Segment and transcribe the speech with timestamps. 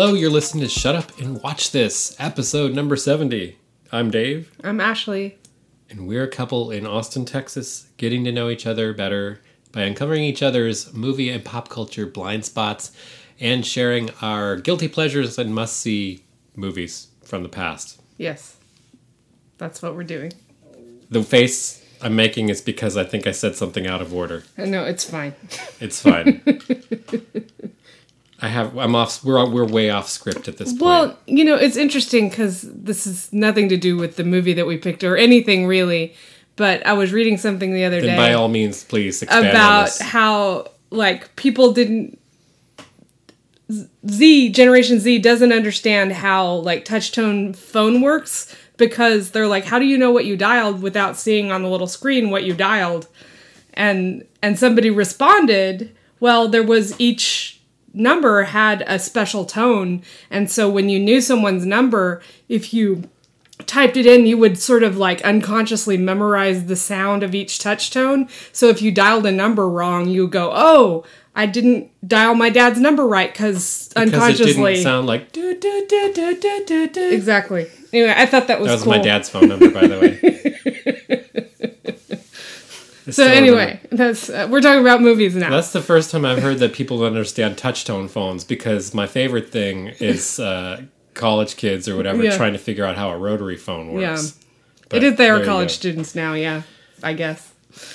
[0.00, 3.58] Hello, you're listening to Shut Up and Watch This, episode number 70.
[3.90, 5.38] I'm Dave, I'm Ashley.
[5.90, 9.40] and we're a couple in Austin, Texas, getting to know each other better
[9.72, 12.92] by uncovering each other's movie and pop culture blind spots
[13.40, 16.22] and sharing our guilty pleasures and must see
[16.54, 18.00] movies from the past.
[18.18, 18.56] Yes.
[19.56, 20.32] That's what we're doing.
[21.10, 24.44] The face I'm making is because I think I said something out of order.
[24.56, 25.34] No, it's fine.
[25.80, 26.40] It's fine.
[28.40, 28.76] I have.
[28.78, 29.24] I'm off.
[29.24, 30.82] We're we're way off script at this point.
[30.82, 34.66] Well, you know, it's interesting because this is nothing to do with the movie that
[34.66, 36.14] we picked or anything really.
[36.56, 40.72] But I was reading something the other then day by all means, please about how
[40.90, 42.18] like people didn't
[44.08, 49.78] Z Generation Z doesn't understand how like touch tone phone works because they're like, how
[49.78, 53.08] do you know what you dialed without seeing on the little screen what you dialed?
[53.74, 57.57] And and somebody responded, well, there was each
[57.98, 63.04] number had a special tone, and so when you knew someone's number, if you
[63.66, 67.90] typed it in, you would sort of like unconsciously memorize the sound of each touch
[67.90, 68.28] tone.
[68.52, 71.04] So if you dialed a number wrong, you go, "Oh,
[71.34, 75.54] I didn't dial my dad's number right because because it unconsciously." didn't sound like do
[75.58, 77.10] do do do do do do.
[77.10, 77.66] exactly.
[77.92, 78.92] Anyway, I thought that was That was cool.
[78.92, 80.77] my dad's phone number, by the way.
[83.10, 83.96] So anyway, remember.
[83.96, 85.50] that's uh, we're talking about movies now.
[85.50, 89.88] that's the first time I've heard that people understand touchtone phones because my favorite thing
[90.00, 90.82] is uh,
[91.14, 92.36] college kids or whatever Yeah.
[92.36, 94.36] trying to figure out how a rotary phone works.
[94.38, 94.44] Yeah.
[94.88, 96.34] But it is they are college students now.
[96.34, 96.62] Yeah,
[97.02, 97.52] I guess.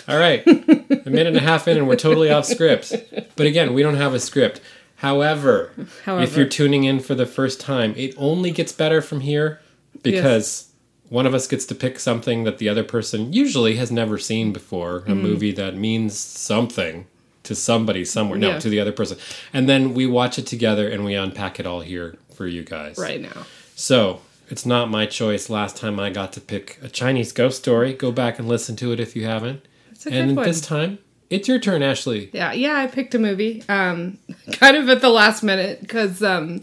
[0.08, 2.94] All right, a minute and a half in, and we're totally off script.
[3.36, 4.62] But again, we don't have a script.
[4.98, 5.72] However,
[6.06, 6.24] However.
[6.24, 9.60] if you're tuning in for the first time, it only gets better from here
[10.04, 10.70] because
[11.14, 14.52] one of us gets to pick something that the other person usually has never seen
[14.52, 15.12] before, Mm-hmm.
[15.12, 17.06] a movie that means something
[17.44, 18.60] to somebody somewhere, no, Yeah.
[18.60, 19.18] to the other person.
[19.54, 22.98] And then we watch it together and we unpack it all here for you guys.
[22.98, 23.46] Right now.
[23.76, 25.50] So, it's not my choice.
[25.50, 27.94] Last time I got to pick a Chinese ghost story.
[27.94, 29.60] Go back and listen to it if you haven't.
[29.92, 30.46] It's a good And one.
[30.48, 30.98] this time,
[31.30, 32.30] it's your turn, Ashley.
[32.34, 34.18] Yeah, yeah, I picked a movie, um,
[34.54, 36.62] kind of at the last minute because um,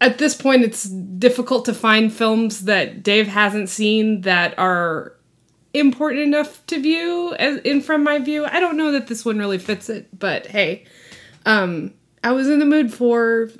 [0.00, 5.14] at this point it's difficult to find films that Dave hasn't seen that are
[5.72, 8.44] important enough to view as in from my view.
[8.44, 10.84] I don't know that this one really fits it, but hey,
[11.44, 13.50] um, I was in the mood for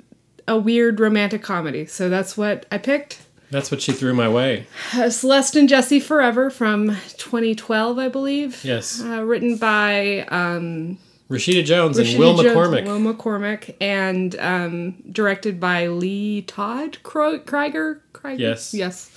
[0.47, 3.21] a weird romantic comedy, so that's what I picked.
[3.49, 4.67] That's what she threw my way.
[4.93, 6.87] Uh, Celeste and Jesse Forever from
[7.17, 8.63] 2012, I believe.
[8.63, 9.01] Yes.
[9.01, 10.97] Uh, written by um,
[11.29, 12.85] Rashida Jones Rashida and Will Jones- McCormack.
[12.85, 18.01] Will McCormack, and um, directed by Lee Todd Kro- Krieger.
[18.13, 18.41] Krieger.
[18.41, 18.73] Yes.
[18.73, 19.11] Yes,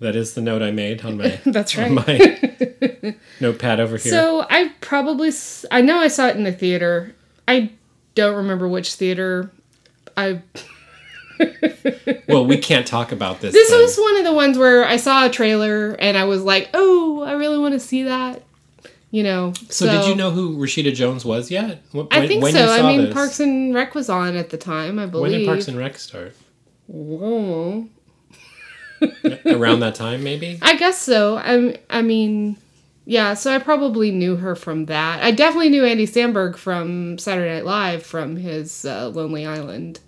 [0.00, 1.90] That is the note I made on my that's right.
[1.90, 4.10] my notepad over here.
[4.12, 5.30] So I probably
[5.70, 7.14] I know I saw it in the theater.
[7.46, 7.70] I
[8.14, 9.50] don't remember which theater.
[10.16, 10.42] I
[12.28, 13.52] well, we can't talk about this.
[13.52, 13.80] this then.
[13.80, 17.22] was one of the ones where I saw a trailer and I was like, oh,
[17.22, 18.42] I really want to see that.
[19.12, 19.52] You know.
[19.68, 21.82] so, did you know who Rashida Jones was yet?
[21.92, 22.68] Wh- I when- think when so.
[22.68, 23.14] I mean, this?
[23.14, 24.98] Parks and Rec was on at the time.
[25.00, 25.22] I believe.
[25.32, 26.34] When did Parks and Rec start?
[26.86, 27.88] Whoa.
[29.46, 30.58] Around that time, maybe.
[30.62, 31.38] I guess so.
[31.38, 32.56] I I mean,
[33.06, 33.34] yeah.
[33.34, 35.22] So I probably knew her from that.
[35.22, 40.00] I definitely knew Andy Samberg from Saturday Night Live from his uh, Lonely Island.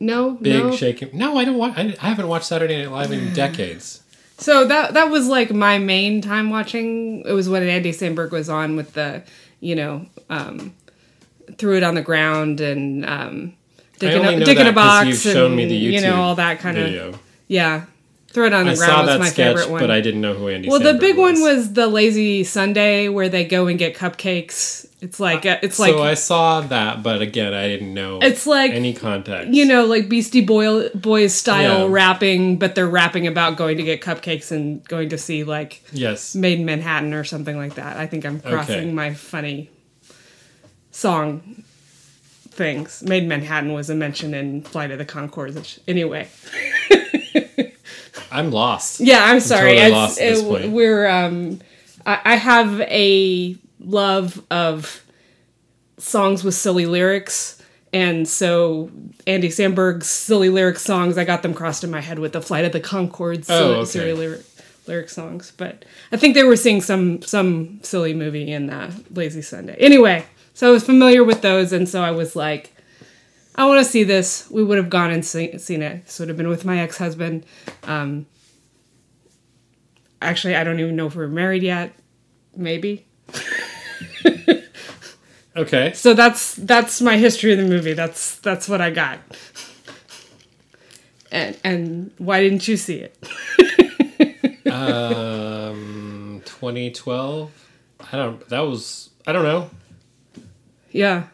[0.00, 0.74] No, Big no.
[0.74, 1.10] shaking.
[1.12, 1.74] No, I don't watch.
[1.76, 4.02] I, I haven't watched Saturday Night Live in decades.
[4.38, 7.22] So that that was like my main time watching.
[7.26, 9.22] It was when Andy Samberg was on with the,
[9.60, 10.74] you know, um,
[11.56, 13.54] threw it on the ground and um,
[14.02, 16.76] only a, in a box you've and shown me the you know all that kind
[16.78, 17.86] of yeah.
[18.36, 19.80] Throw it on the I ground saw was that my sketch, favorite one.
[19.80, 20.68] but I didn't know who Andy.
[20.68, 24.84] Well, the Samberg big one was the lazy Sunday where they go and get cupcakes.
[25.00, 28.18] It's like it's like so I saw that, but again, I didn't know.
[28.20, 29.54] It's like, any context.
[29.54, 31.92] you know like Beastie Boy Boys style Yeah.
[31.94, 36.34] rapping, but they're rapping about going to get cupcakes and going to see like Yes.
[36.34, 37.96] Maid in Manhattan or something like that.
[37.96, 38.92] I think I'm crossing Okay.
[38.92, 39.70] my funny
[40.90, 41.62] song
[42.50, 43.02] things.
[43.02, 45.54] Maid in Manhattan was a mention in Flight of the Conchords.
[45.54, 46.28] which- Anyway,
[48.30, 49.00] I'm lost.
[49.00, 49.74] yeah, I'm sorry.
[49.76, 50.72] totally lost at this it- point.
[50.72, 51.60] We're um,
[52.04, 55.02] I, I have a love of
[55.98, 57.62] songs with silly lyrics.
[57.92, 58.90] And so
[59.26, 62.64] Andy Samberg's silly lyric songs, I got them crossed in my head with the Flight
[62.64, 63.84] of the Conchords Oh, silly, okay.
[63.86, 64.40] silly lyric,
[64.86, 65.52] lyric songs.
[65.56, 69.76] But I think they were seeing some some silly movie in uh, Lazy Sunday.
[69.78, 72.75] Anyway, so I was familiar with those, and so I was like,
[73.56, 74.48] I want to see this.
[74.50, 76.04] We would have gone and see, seen it.
[76.04, 77.46] This would have been with my ex husband.
[77.84, 78.26] Um,
[80.20, 81.94] actually, I don't even know if we're married yet.
[82.54, 83.06] Maybe.
[85.56, 85.92] Okay.
[85.94, 87.94] So that's that's my history of the movie.
[87.94, 89.18] That's that's what I got.
[91.32, 93.16] And and why didn't you see it?
[94.66, 97.50] Um, 2012.
[98.12, 98.46] I don't.
[98.48, 99.10] That was.
[99.26, 99.70] I don't know.
[100.90, 101.28] Yeah.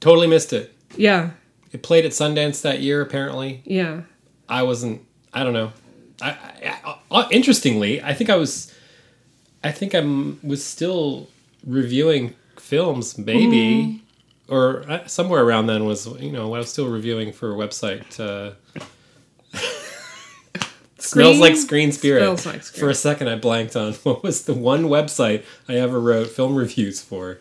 [0.00, 0.74] Totally missed it.
[0.96, 1.30] Yeah.
[1.72, 3.00] It played at Sundance that year.
[3.00, 4.02] Apparently, Yeah.
[4.48, 5.02] I wasn't.
[5.32, 5.72] I don't know.
[6.20, 6.30] I,
[6.84, 8.72] I, I interestingly, I think I was.
[9.64, 10.00] I think I
[10.46, 11.28] was still
[11.66, 14.02] reviewing films, maybe,
[14.48, 18.18] or uh, somewhere around then was you know I was still reviewing for a website.
[18.20, 18.54] Uh,
[20.98, 22.44] Smells like Screen Spirit.
[22.46, 22.80] Like Screen.
[22.80, 26.54] For a second, I blanked on what was the one website I ever wrote film
[26.54, 27.40] reviews for.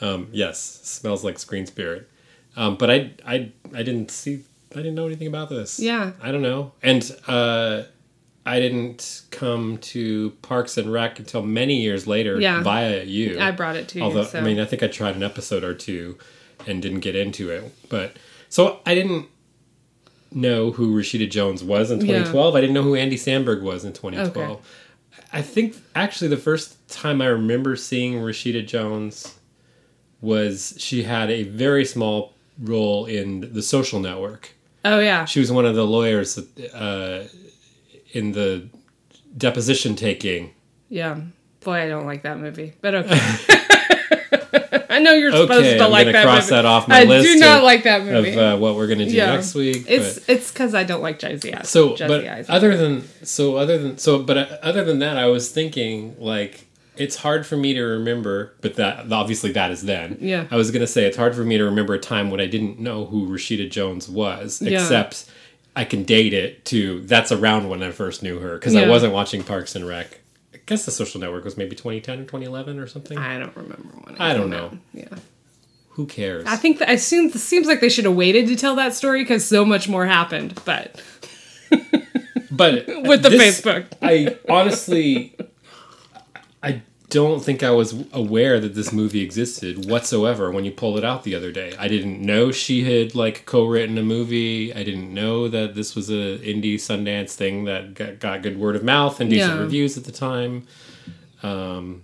[0.00, 2.08] Um, yes, smells like Screen Spirit.
[2.56, 4.44] Um, but I, I, I didn't see.
[4.72, 5.78] I didn't know anything about this.
[5.78, 6.12] Yeah.
[6.22, 7.82] I don't know, and uh,
[8.46, 12.62] I didn't come to Parks and Rec until many years later Yeah.
[12.62, 13.38] via you.
[13.40, 14.04] I brought it to you.
[14.04, 14.38] Although so.
[14.38, 16.18] I mean, I think I tried an episode or two
[16.66, 17.72] and didn't get into it.
[17.88, 18.16] But
[18.48, 19.26] so I didn't
[20.32, 22.06] know who Rashida Jones was in Yeah.
[22.24, 22.54] 2012.
[22.56, 24.50] I didn't know who Andy Samberg was in 2012.
[24.50, 24.60] Okay.
[25.32, 29.34] I think actually the first time I remember seeing Rashida Jones
[30.20, 34.50] was she had a very small role in The Social Network.
[34.84, 35.24] oh yeah.
[35.24, 37.26] She was one of the lawyers uh,
[38.12, 38.68] in the
[39.36, 40.52] deposition taking.
[40.88, 41.20] Yeah.
[41.60, 42.74] Boy, I don't like that movie.
[42.80, 43.20] But okay.
[44.90, 46.50] I know you're supposed Okay, to I'm like that cross movie.
[46.56, 48.30] that off my I list do not of- like that movie.
[48.32, 49.34] of uh, what we're going to do Yeah.
[49.34, 49.84] next week.
[49.88, 51.66] it's but- it's because I don't like Jesse Eisenberg.
[51.66, 52.46] so, Jesse but Eisenberg.
[52.50, 56.66] other than so, other than so, but uh, other than that, I was thinking like
[56.96, 58.54] it's hard for me to remember.
[58.60, 60.18] But that obviously that is then.
[60.20, 60.46] Yeah.
[60.50, 62.46] I was going to say it's hard for me to remember a time when I
[62.46, 64.80] didn't know who Rashida Jones was, Yeah.
[64.80, 65.30] except
[65.76, 69.12] I can date it to that's around when I first knew her because I wasn't
[69.12, 70.20] watching Parks and Rec.
[70.54, 73.18] I guess the Social Network was maybe 2010 or 2011 or something.
[73.18, 74.14] I don't remember when.
[74.14, 74.66] It I don't know.
[74.66, 74.76] out.
[74.92, 75.08] Yeah.
[75.90, 76.44] Who cares?
[76.46, 78.94] I think that I assume it seems like they should have waited to tell that
[78.94, 80.60] story because so much more happened.
[80.64, 81.00] But
[82.50, 85.44] but with the this- Facebook, I honestly, I
[87.18, 91.22] don't think I was aware that this movie existed whatsoever when you pulled it out
[91.24, 91.72] the other day.
[91.78, 94.74] I didn't know she had like co-written a movie.
[94.74, 98.76] I didn't know that this was a indie Sundance thing that got, got good word
[98.76, 99.60] of mouth and decent Yeah.
[99.60, 100.66] reviews at the time.
[101.42, 102.02] Um,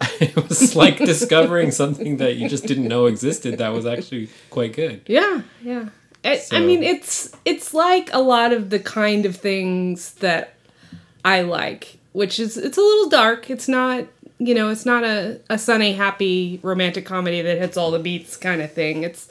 [0.20, 3.58] it was like discovering something that you just didn't know existed.
[3.58, 5.02] That was actually quite good.
[5.06, 5.88] yeah, yeah.
[6.24, 10.54] I, I mean, it's it's like a lot of the kind of things that
[11.24, 13.50] I like, which is it's a little dark.
[13.50, 14.06] It's not
[14.46, 18.36] you know, it's not a, a sunny, happy romantic comedy that hits all the beats
[18.36, 19.02] kind of thing.
[19.02, 19.28] It's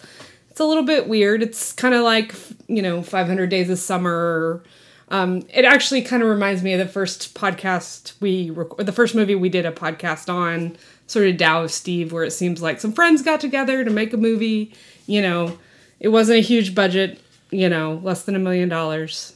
[0.49, 1.41] it's a little bit weird.
[1.41, 2.33] It's kind of like
[2.67, 4.63] you know, Five Hundred Days of Summer.
[5.09, 9.13] Um, it actually kind of reminds me of the first podcast we rec- the first
[9.15, 10.75] movie we did a podcast on,
[11.07, 14.13] sort of Tao of Steve, where it seems like some friends got together to make
[14.13, 14.73] a movie.
[15.05, 15.59] You know,
[15.99, 17.19] it wasn't a huge budget.
[17.51, 19.35] You know, less than a million dollars.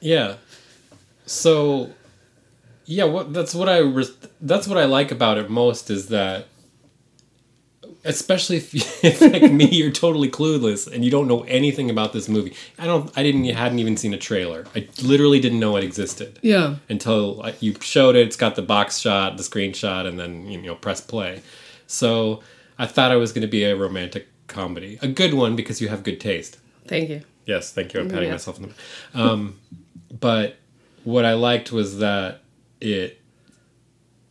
[0.00, 0.36] Yeah.
[1.26, 1.90] So,
[2.90, 6.46] yeah, what that's what I res- that's what I like about it most is that,
[8.04, 12.28] especially if, if like me, you're totally clueless and you don't know anything about this
[12.28, 12.54] movie.
[12.78, 13.10] I don't.
[13.16, 13.44] I didn't.
[13.44, 14.66] hadn't even seen a trailer.
[14.74, 16.76] I literally didn't know it existed Yeah.
[16.88, 18.26] until like, you showed it.
[18.26, 21.42] It's got the box shot, the screenshot, and then you know press play.
[21.86, 22.42] So
[22.78, 25.88] I thought it was going to be a romantic comedy, a good one because you
[25.88, 26.58] have good taste.
[26.88, 27.22] Thank you.
[27.46, 28.00] Yes, thank you.
[28.00, 28.32] I'm patting Yeah.
[28.34, 28.74] myself on
[29.14, 29.20] the.
[29.22, 29.58] Um,
[30.18, 30.56] but
[31.04, 32.40] what I liked was that
[32.80, 33.20] it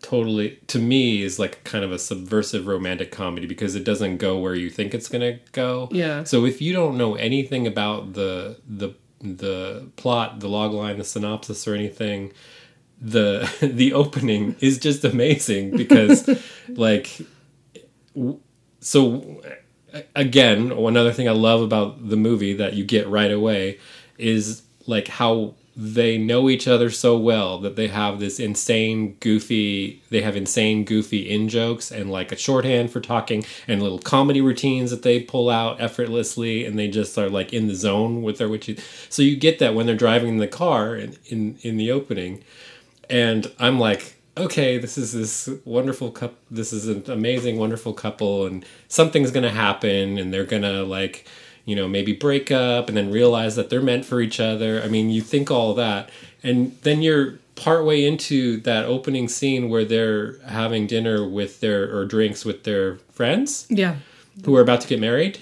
[0.02, 4.38] totally, to me, is like kind of a subversive romantic comedy because it doesn't go
[4.38, 5.90] where you think it's gonna go.
[5.92, 6.24] Yeah.
[6.24, 11.04] So if you don't know anything about the the the plot, the log line, the
[11.04, 12.32] synopsis, or anything,
[13.02, 16.30] the the opening is just amazing because
[16.70, 17.22] like
[18.80, 19.42] so
[20.16, 23.80] again another thing i love about the movie that you get right away
[24.18, 30.02] is like how they know each other so well that they have this insane goofy
[30.10, 34.42] they have insane goofy in jokes and like a shorthand for talking and little comedy
[34.42, 38.38] routines that they pull out effortlessly and they just are like in the zone with
[38.38, 38.70] their which
[39.10, 42.44] so you get that when they're driving in the car in in, in the opening
[43.10, 46.38] and I'm like, okay, this is this wonderful couple.
[46.52, 51.26] This is an amazing, wonderful couple, and something's gonna happen, and they're gonna like,
[51.70, 54.82] you know, maybe break up, and then realize that they're meant for each other.
[54.82, 56.10] I mean, you think all that,
[56.44, 62.06] and then you're partway into that opening scene where they're having dinner with their or
[62.06, 63.96] drinks with their friends Yeah.
[64.46, 65.40] who are about to get married.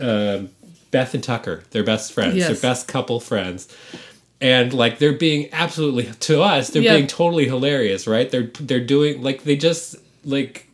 [0.00, 0.42] Uh,
[0.92, 2.36] Beth and Tucker, they're best friends.
[2.36, 2.46] Yes.
[2.48, 3.66] They're best couple friends.
[4.40, 6.94] And like they're being absolutely to us, they're Yeah.
[6.96, 8.30] being totally hilarious, right?
[8.30, 10.66] They're they're doing like they just like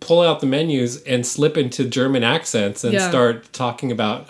[0.00, 3.08] pull out the menus and slip into German accents and Yeah.
[3.08, 4.26] start talking about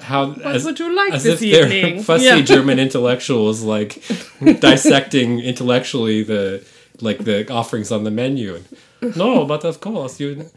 [0.00, 2.02] how as, would you like as this if they're evening?
[2.08, 2.40] fussy Yeah.
[2.40, 4.02] German intellectuals like
[4.60, 6.64] dissecting intellectually the
[7.00, 8.62] like the offerings on the menu.
[9.00, 10.50] And, no, but of course you.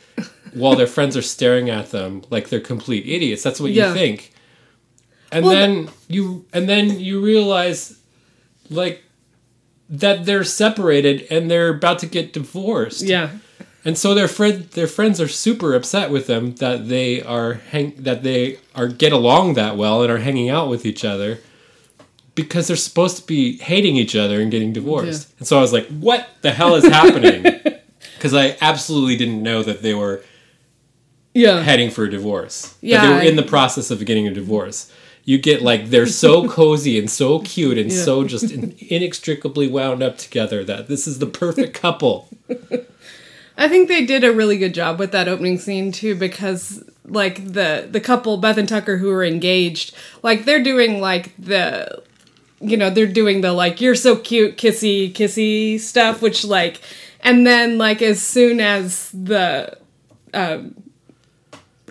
[0.54, 3.42] While their friends are staring at them like they're complete idiots.
[3.44, 3.90] That's what Yeah.
[3.90, 4.34] you think.
[5.32, 7.98] And Well, then you and then you realize
[8.70, 9.02] like
[9.90, 13.02] that they're separated and they're about to get divorced.
[13.04, 13.30] Yeah.
[13.86, 17.96] And so their friend their friends are super upset with them that they are hang
[17.98, 21.40] that they are get along that well and are hanging out with each other
[22.36, 25.34] because they're supposed to be hating each other and getting divorced.
[25.38, 27.46] And so I was like, what the hell is happening?
[28.16, 30.24] Because I absolutely didn't know that they were
[31.34, 31.62] Yeah.
[31.62, 32.70] heading for a divorce.
[32.70, 34.90] That Yeah, they were I- in the process of getting a divorce.
[35.26, 38.02] You get like they're so cozy and so cute and Yeah.
[38.02, 42.30] so just in, inextricably wound up together that this is the perfect couple.
[43.58, 47.54] I think they did a really good job with that opening scene too because like
[47.54, 52.04] the the couple Beth and Tucker who are engaged, like they're doing like the
[52.60, 56.82] you know, they're doing the like you're so cute kissy kissy stuff which like
[57.20, 59.78] and then like as soon as the
[60.34, 60.76] um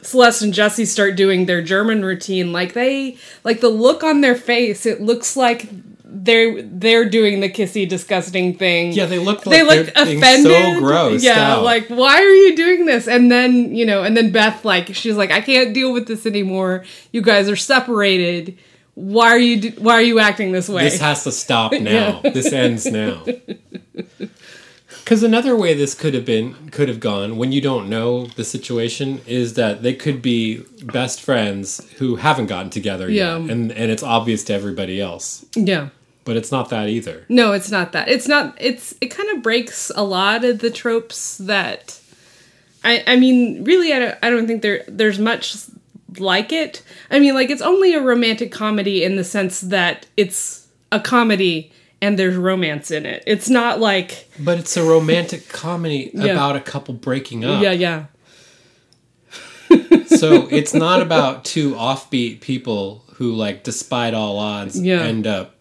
[0.02, 4.34] Celeste and Jesse start doing their German routine, like they like the look on their
[4.34, 5.68] face, it looks like
[6.14, 10.52] they're they're doing the kissy disgusting thing Yeah, they look like they look offended.
[10.52, 11.22] so gross.
[11.24, 11.64] Yeah, out.
[11.64, 13.08] like why are you doing this?
[13.08, 16.26] And then you know, and then Beth like she's like, I can't deal with this
[16.26, 16.84] anymore.
[17.12, 18.58] You guys are separated.
[18.94, 20.84] Why are you do- Why are you acting this way?
[20.84, 22.20] this has to stop now.
[22.22, 23.24] This ends now.
[25.04, 28.44] Because another way this could have been could have gone when you don't know the
[28.44, 33.36] situation is that they could be best friends who haven't gotten together Yeah.
[33.38, 35.44] yet, and and it's obvious to everybody else.
[35.56, 35.88] yeah.
[36.24, 37.24] But it's not that either.
[37.28, 38.08] No, it's not that.
[38.08, 38.56] It's not.
[38.60, 41.98] It's it kind of breaks a lot of the tropes that.
[42.84, 44.18] I I mean, really, I don't.
[44.22, 45.56] I don't think there there's much
[46.18, 46.82] like it.
[47.10, 51.72] I mean, like it's only a romantic comedy in the sense that it's a comedy
[52.00, 53.22] and there's romance in it.
[53.26, 56.32] It's not like But it's a romantic comedy Yeah.
[56.32, 57.62] about a couple breaking up.
[57.62, 58.04] yeah, yeah,
[60.06, 65.02] So it's not about two offbeat people who, like, despite all odds, Yeah.
[65.02, 65.51] end up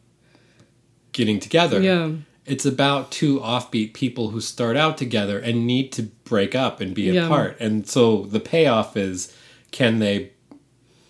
[1.11, 1.81] getting together.
[1.81, 2.11] yeah,
[2.45, 6.93] It's about two offbeat people who start out together and need to break up and
[6.95, 7.25] be Yeah.
[7.25, 7.57] apart.
[7.59, 9.33] And so the payoff is
[9.71, 10.31] can they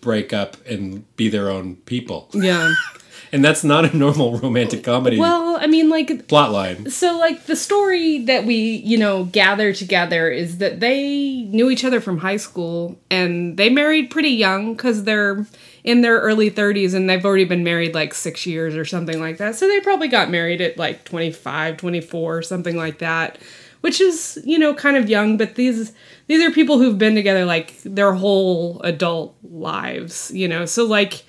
[0.02, 2.30] break up and be their own people?
[2.34, 2.74] yeah.
[3.34, 6.92] And that's not a normal romantic comedy Well, I mean, like plotline.
[6.92, 11.86] so like the story that we you know gather together is that they knew each
[11.86, 15.46] other from high school and they married pretty young because they're
[15.84, 19.38] in their early 30s and they've already been married like six years or something like
[19.38, 19.56] that.
[19.56, 23.38] So they probably got married at like 25 24 something like that
[23.82, 25.92] which is you know kind of young but these
[26.28, 30.66] these are people who've been together like their whole adult lives you know?
[30.66, 31.24] So like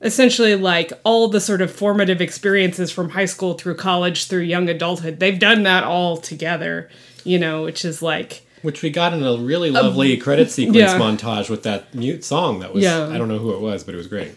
[0.00, 4.68] essentially like all the sort of formative experiences from high school through college through young
[4.68, 6.88] adulthood they've done that all together
[7.24, 7.64] you know?
[7.64, 10.98] Which is like Which we got in a really lovely credit sequence yeah.
[10.98, 13.06] montage with that mute song that was Yeah.
[13.08, 14.32] I don't know who it was, but it was great.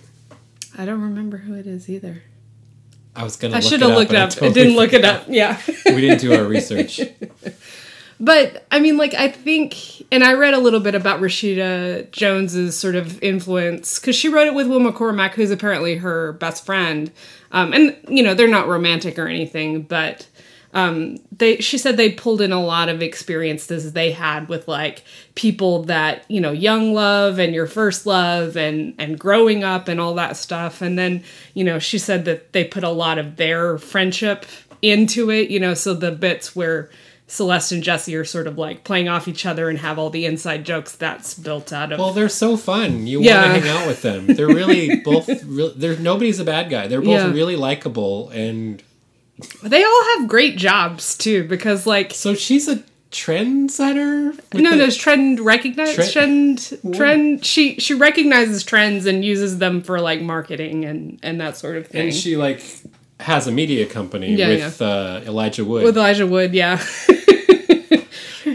[0.77, 2.21] i don't remember who it is either
[3.15, 4.75] I was gonna i look should it have looked but I up totally it didn't
[4.75, 5.59] look it up yeah
[5.95, 7.01] We didn't do our research.
[8.21, 9.75] But I mean, like I think,
[10.11, 14.47] and I read a little bit about Rashida Jones's sort of influence because she wrote
[14.47, 17.11] it with Will McCormack, who's apparently her best friend.
[17.53, 20.27] Um, and you know, they're not romantic or anything, but
[20.73, 25.03] um, they she said they pulled in a lot of experiences they had with like
[25.35, 29.99] people that you know young love and your first love and and growing up and
[29.99, 31.23] all that stuff and then
[31.55, 34.45] you know she said that they put a lot of their friendship
[34.81, 36.89] into it you know so the bits where
[37.27, 40.25] Celeste and Jesse are sort of like playing off each other and have all the
[40.25, 43.05] inside jokes that's built out of Well, they're so fun.
[43.05, 43.41] You Yeah.
[43.51, 44.25] want to hang out with them.
[44.25, 45.29] They're really both.
[45.45, 46.87] Real, they're nobody's a bad guy.
[46.87, 47.31] They're both Yeah.
[47.31, 48.81] really likable, and
[49.63, 54.33] they all have great jobs too because like so she's a trendsetter.
[54.53, 59.81] no the- no trend recognize Trend- trend trend she she recognizes trends and uses them
[59.81, 62.01] for like marketing and and that sort of thing.
[62.07, 62.63] and she like
[63.19, 66.81] has a media company Yeah, with Uh, Elijah Wood, with Elijah Wood yeah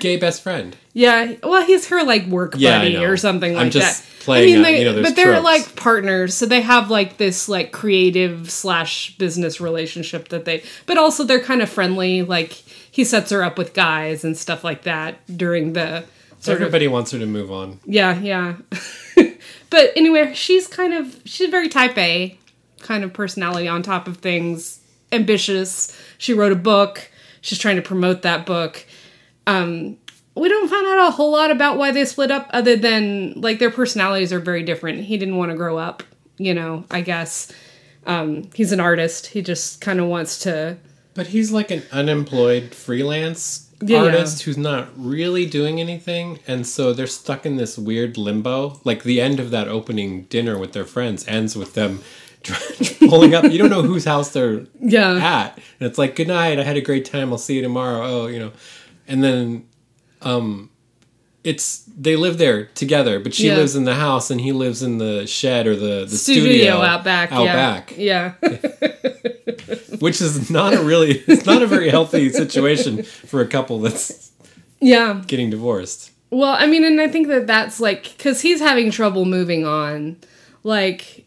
[0.05, 0.77] gay best friend.
[0.93, 4.25] Yeah, well, he's her like work Yeah, buddy or something I'm like just that.
[4.25, 5.45] playing out, they, you know, but they're tropes.
[5.45, 10.63] like partners, so they have like this like creative slash business relationship that they.
[10.87, 12.23] But also, they're kind of friendly.
[12.23, 16.05] Like he sets her up with guys and stuff like that during the
[16.39, 17.81] sort of Everybody wants her to move on.
[17.87, 18.57] yeah, yeah.
[19.71, 22.39] but anyway, she's kind of she's very type A
[22.81, 24.81] kind of personality on top of things,
[25.11, 25.99] ambitious.
[26.19, 27.11] She wrote a book.
[27.41, 28.85] She's trying to promote that book.
[29.47, 29.97] Um
[30.37, 33.61] we don't find out a whole lot about why they split up other than like
[33.61, 35.05] their personalities are very different.
[35.05, 36.03] He didn't want to grow up,
[36.39, 37.53] you know, I guess.
[38.07, 39.29] Um, he's an artist.
[39.29, 40.77] He just kind of wants to
[41.15, 46.93] But he's like an unemployed freelance Yeah, artist who's not really doing anything, and so
[46.93, 48.81] they're stuck in this weird limbo.
[48.83, 52.01] Like the end of that opening dinner with their friends ends with them
[53.09, 53.45] pulling up.
[53.45, 55.15] You don't know whose house they're Yeah.
[55.15, 57.31] at, and it's like, "Good night, I had a great time.
[57.33, 58.53] I'll see you tomorrow." Oh, you know,
[59.09, 59.67] and then,
[60.23, 60.71] um,
[61.43, 63.57] it's they live there together, but she Yeah.
[63.57, 66.81] lives in the house and he lives in the shed or the the studio, studio,
[66.81, 67.33] out back.
[67.33, 67.55] Out yeah.
[67.55, 68.33] back Yeah.
[70.01, 74.33] which is not a really it's not a very healthy situation for a couple that's
[74.81, 75.23] yeah.
[75.27, 79.25] getting divorced Well, I mean, and I think that that's like because he's having trouble
[79.25, 80.17] moving on.
[80.63, 81.24] Like,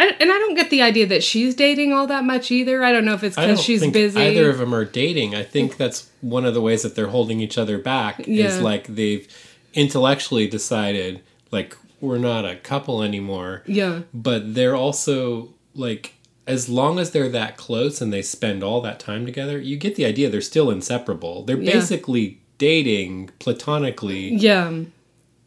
[0.00, 2.82] I, and I don't get the idea that she's dating all that much either.
[2.82, 4.18] I don't know if it's because she's think busy.
[4.20, 7.40] either of them are dating i think that's one of the ways that they're holding
[7.40, 8.46] each other back Yeah.
[8.46, 9.26] is like they've
[9.74, 14.00] intellectually decided like we're not a couple anymore yeah.
[14.14, 16.14] but they're also like
[16.46, 19.96] as long as they're that close and they spend all that time together you get
[19.96, 21.72] the idea they're still inseparable they're Yeah.
[21.74, 24.72] basically dating platonically Yeah.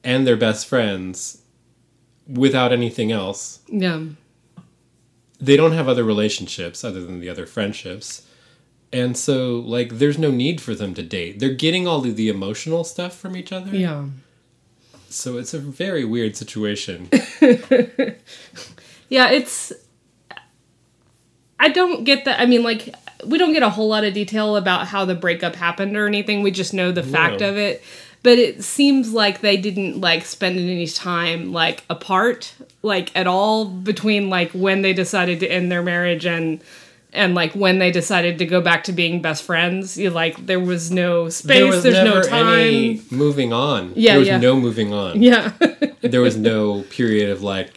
[0.04, 1.42] and they're best friends
[2.28, 4.00] without anything else Yeah.
[5.46, 8.26] They don't have other relationships other than the other friendships
[8.92, 12.30] and so like there's no need for them to date they're getting all of the
[12.30, 14.06] emotional stuff from each other Yeah.
[15.10, 17.10] so it's a very weird situation
[19.10, 19.72] Yeah, it's.
[21.60, 22.40] I don't get that.
[22.40, 22.96] I mean, like,
[23.26, 26.42] we don't get a whole lot of detail about how the breakup happened or anything.
[26.42, 27.84] We just know the fact of it.
[28.24, 33.66] But it seems like they didn't like spend any time like apart, like at all
[33.66, 36.62] between like when they decided to end their marriage and
[37.12, 39.98] and like when they decided to go back to being best friends.
[39.98, 41.58] You like there was no space.
[41.58, 43.02] there was there's no time.
[43.12, 44.38] moving on Yeah, there was yeah.
[44.40, 45.52] no moving on Yeah.
[46.02, 47.72] there was no period of like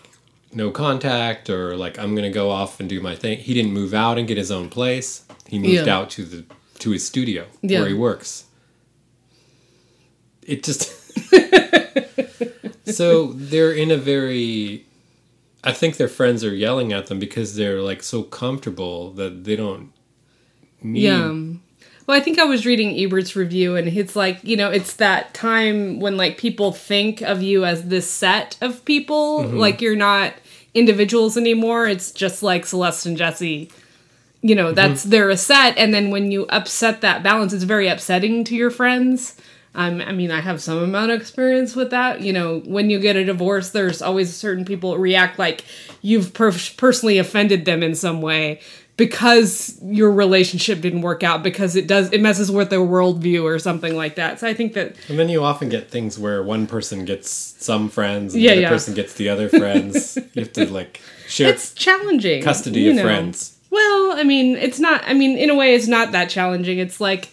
[0.54, 3.92] no contact or like i'm gonna go off and do my thing he didn't move
[3.92, 5.94] out and get his own place he moved Yeah.
[5.98, 6.44] out to the
[6.78, 7.80] to his studio Yeah.
[7.80, 8.44] where he works
[10.46, 10.92] it just
[12.86, 14.84] so they're in a very
[15.64, 19.56] i think their friends are yelling at them because they're like so comfortable that they
[19.56, 19.92] don't
[20.82, 21.56] need Yeah.
[22.06, 25.34] Well, I think I was reading Ebert's review, and it's like, you know, it's that
[25.34, 29.56] time when like people think of you as this set of people, mm-hmm.
[29.56, 30.34] like you're not
[30.72, 31.88] individuals anymore.
[31.88, 33.70] It's just like Celeste and Jesse.
[34.40, 34.74] You know, mm-hmm.
[34.74, 38.54] that's they're a set, and then when you upset that balance, it's very upsetting to
[38.54, 39.34] your friends.
[39.76, 42.22] Um, I mean, I have some amount of experience with that.
[42.22, 45.64] You know, when you get a divorce, there's always certain people react like
[46.02, 48.60] you've per- personally offended them in some way
[48.96, 53.58] because your relationship didn't work out because it does it messes with their worldview or
[53.58, 54.40] something like that.
[54.40, 57.90] So I think that And then you often get things where one person gets some
[57.90, 58.68] friends and Yeah, the other yeah.
[58.70, 60.16] person gets the other friends.
[60.34, 62.42] you have to like share it's challenging.
[62.42, 63.02] custody you of know.
[63.02, 63.58] friends.
[63.70, 65.02] Well, I mean, it's not.
[65.06, 66.78] I mean, in a way, it's not that challenging.
[66.78, 67.28] It's like,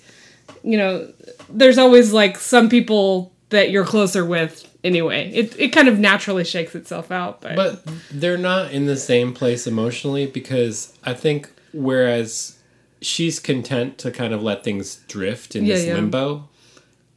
[0.62, 1.10] you know,
[1.49, 5.29] there's always like some people that you're closer with anyway.
[5.34, 7.41] It it kind of naturally shakes itself out.
[7.41, 12.58] But, But they're not in the same place emotionally because I think whereas
[13.01, 15.93] she's content to kind of let things drift in Yeah, this yeah.
[15.95, 16.47] limbo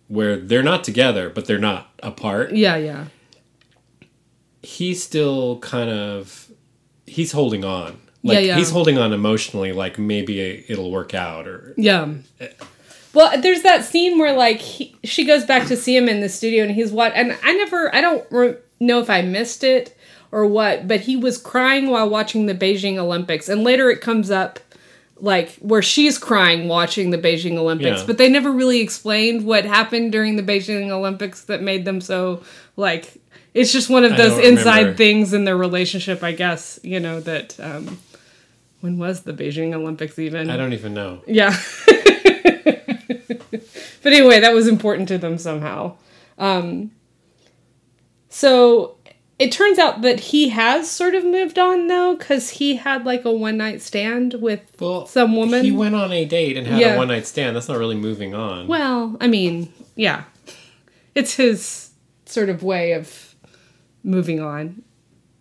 [0.08, 2.52] where they're not together but they're not apart.
[2.52, 3.06] yeah, yeah,
[4.62, 6.50] He's still kind of
[7.06, 7.98] he's holding on.
[8.24, 8.56] Like Yeah, yeah.
[8.56, 12.08] he's holding on emotionally like maybe it'll work out or yeah.
[13.16, 16.28] Well, there's that scene where like he, she goes back to see him in the
[16.28, 17.12] studio, and he's what?
[17.14, 19.96] And I never, I don't re- know if I missed it
[20.30, 24.30] or what, but he was crying while watching the Beijing Olympics, and later it comes
[24.30, 24.60] up
[25.18, 28.06] like where she's crying watching the Beijing Olympics, Yeah.
[28.06, 32.42] but they never really explained what happened during the Beijing Olympics that made them so
[32.76, 33.14] like.
[33.54, 34.96] It's just one of those inside remember.
[34.98, 36.78] things in their relationship, I guess.
[36.82, 37.58] You know that.
[37.58, 37.98] um
[38.82, 40.50] When was the Beijing Olympics even?
[40.50, 41.22] I don't even know.
[41.26, 41.56] Yeah.
[43.50, 45.96] but anyway, that was important to them somehow.
[46.38, 46.90] Um,
[48.28, 48.96] so
[49.38, 53.24] it turns out that he has sort of moved on though, because he had like
[53.24, 55.64] a one night stand with Well, some woman.
[55.64, 56.94] He went on a date and had Yeah.
[56.94, 57.56] a one night stand.
[57.56, 58.66] That's not really moving on.
[58.66, 60.24] well, I mean, yeah,
[61.14, 61.90] it's his
[62.26, 63.34] sort of way of
[64.02, 64.82] moving on,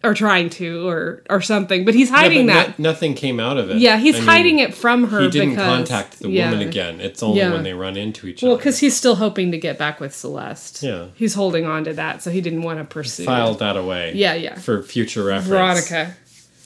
[0.05, 1.83] or trying to, or or something.
[1.85, 2.79] But he's Yeah, hiding but that.
[2.79, 3.77] no- nothing came out of it.
[3.77, 5.21] yeah, he's I mean, hiding it from her.
[5.21, 6.49] He didn't because, contact the yeah.
[6.51, 7.01] woman again.
[7.01, 7.51] It's only Yeah.
[7.51, 8.55] when they run into each Well, other.
[8.55, 10.83] Well because he's still hoping to get back with Celeste.
[10.83, 11.05] Yeah.
[11.15, 13.25] He's holding on to that, so he didn't want to pursue.
[13.25, 14.13] filed that away.
[14.15, 14.55] Yeah, yeah.
[14.55, 15.47] For future reference.
[15.49, 16.15] Veronica.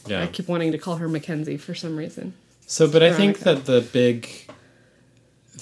[0.07, 0.23] Yeah.
[0.23, 2.33] I keep wanting to call her Mackenzie for some reason.
[2.65, 4.29] So, but I think that the big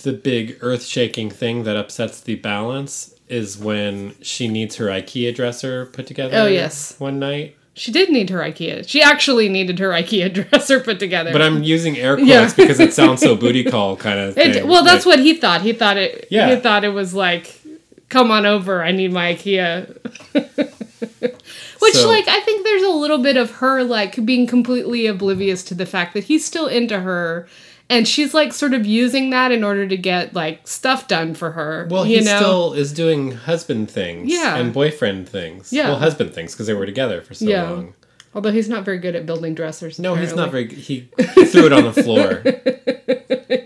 [0.04, 5.34] the big earth shaking thing that upsets the balance is when she needs her IKEA
[5.36, 6.38] dresser put together.
[6.38, 6.96] Oh, yes.
[7.00, 7.56] One night.
[7.78, 8.88] She did need her IKEA.
[8.88, 11.32] She actually needed her IKEA dresser put together.
[11.32, 12.52] But I'm using air quotes Yeah.
[12.56, 14.56] because it sounds so booty call kind of thing.
[14.56, 15.62] It, well, that's Like, what he thought.
[15.62, 16.28] He thought it.
[16.32, 16.54] Yeah.
[16.56, 17.62] He thought it was like,
[18.10, 18.84] "Come on over.
[18.84, 19.96] I need my IKEA."
[21.80, 25.64] Which, So- like, I think there's a little bit of her like being completely oblivious
[25.66, 27.48] to the fact that he's still into her,
[27.90, 31.52] and she's like sort of using that in order to get like stuff done for
[31.52, 31.88] her.
[31.90, 32.38] Well, he know?
[32.38, 34.56] still is doing husband things Yeah.
[34.58, 35.72] and boyfriend things.
[35.72, 35.90] Yeah.
[35.90, 37.70] Well, husband things because they were together for so Yeah.
[37.70, 37.94] long.
[38.36, 39.98] Although he's not very good at building dressers.
[39.98, 40.76] No, he's not apparently.
[40.76, 40.82] very.
[40.82, 42.44] He, he threw it on the floor.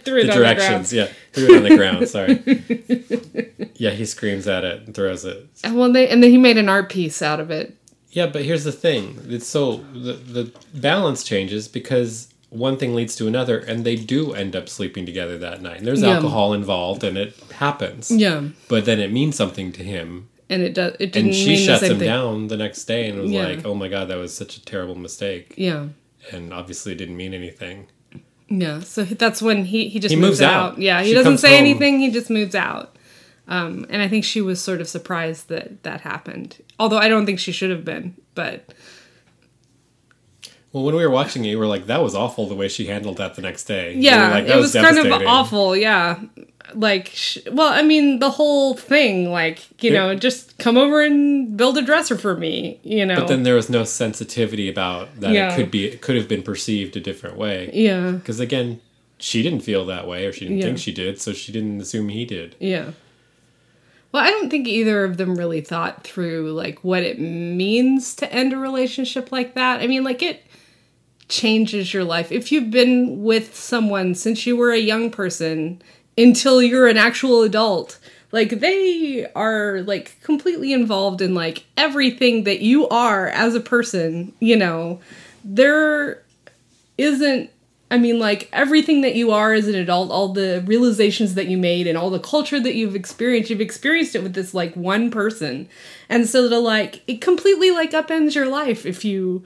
[0.04, 1.10] Threw it the on directions, ground.
[1.10, 2.08] yeah, threw it on the ground.
[2.08, 3.68] Sorry.
[3.76, 5.48] Yeah, he screams at it and throws it.
[5.64, 7.76] And well, they and then he made an art piece out of it.
[8.12, 9.20] Yeah, but here's the thing.
[9.28, 14.34] It's so the the balance changes because one thing leads to another, and they do
[14.34, 15.78] end up sleeping together that night.
[15.80, 16.16] And there's Yeah.
[16.16, 18.12] alcohol involved, and it happens.
[18.12, 20.94] Yeah, But then it means something to him, and it does.
[21.00, 22.08] It didn't and she shuts him thing.
[22.08, 23.48] down the next day and was Yeah.
[23.48, 25.88] like, "Oh my god, that was such a terrible mistake," Yeah.
[26.32, 27.88] and obviously it didn't mean anything.
[28.50, 30.74] Yeah, so that's when he he just He moves, moves out.
[30.74, 30.80] out.
[30.82, 31.60] Yeah, he She doesn't say home.
[31.60, 32.00] anything.
[32.02, 32.96] He just moves out.
[33.48, 36.58] Um, and I think she was sort of surprised that that happened.
[36.80, 38.16] Although I don't think she should have been.
[38.36, 38.74] But
[40.74, 42.86] Well, when we were watching it, we were like, "That was awful." The way she
[42.88, 43.96] handled that the next day.
[43.96, 45.76] We yeah, like, "That it was, kind of awful.
[45.76, 46.20] Yeah,
[46.74, 51.02] like sh- well, I mean, the whole thing, like you It- know, just come over
[51.04, 52.80] and build a dresser for me.
[52.84, 53.16] You know.
[53.16, 55.32] But then there was no sensitivity about that.
[55.34, 55.52] Yeah.
[55.52, 57.70] It could be, it could have been perceived a different way.
[57.74, 58.80] yeah, Because again,
[59.18, 60.66] she didn't feel that way, or she didn't Yeah.
[60.68, 62.56] think she did, so she didn't assume he did.
[62.60, 62.92] Yeah.
[64.14, 68.32] Well, I don't think either of them really thought through like what it means to
[68.32, 69.82] end a relationship like that.
[69.82, 70.44] I mean, like it
[71.32, 72.32] changes your life.
[72.32, 75.82] If you've been with someone since you were a young person
[76.18, 77.98] until you're an actual adult,
[78.32, 84.34] like they are like completely involved in like everything that you are as a person,
[84.40, 85.00] you know.
[85.44, 86.22] There
[86.98, 87.50] isn't
[87.90, 91.58] I mean, like everything that you are as an adult, all the realizations that you
[91.58, 95.12] made and all the culture that you've experienced, you've experienced it with this like one
[95.12, 95.68] person.
[96.08, 99.44] And so to like, it completely like upends your life if you,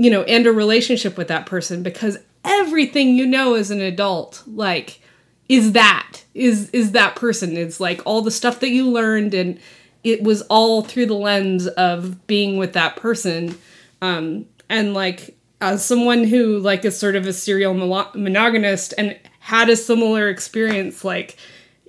[0.00, 4.42] you know, end a relationship with that person because everything you know as an adult,
[4.46, 5.02] like,
[5.46, 7.54] is that, is, is that person.
[7.54, 9.60] It's like all the stuff that you learned and
[10.02, 13.58] it was all through the lens of being with that person.
[14.00, 19.18] Um, and like, as someone who like is sort of a serial mono- monogamist and
[19.40, 21.36] had a similar experience like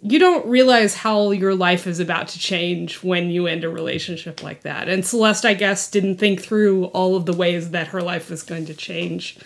[0.03, 4.41] you don't realize how your life is about to change when you end a relationship
[4.41, 8.01] like that and celeste i guess didn't think through all of the ways that her
[8.01, 9.37] life was going to change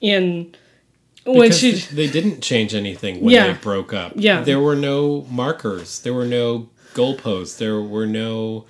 [0.00, 0.54] in
[1.24, 3.46] when Because she they didn't change anything when Yeah.
[3.52, 4.12] they broke up.
[4.14, 4.42] Yeah.
[4.42, 6.00] There were no markers.
[6.00, 7.56] There were no goalposts.
[7.56, 8.66] There were no.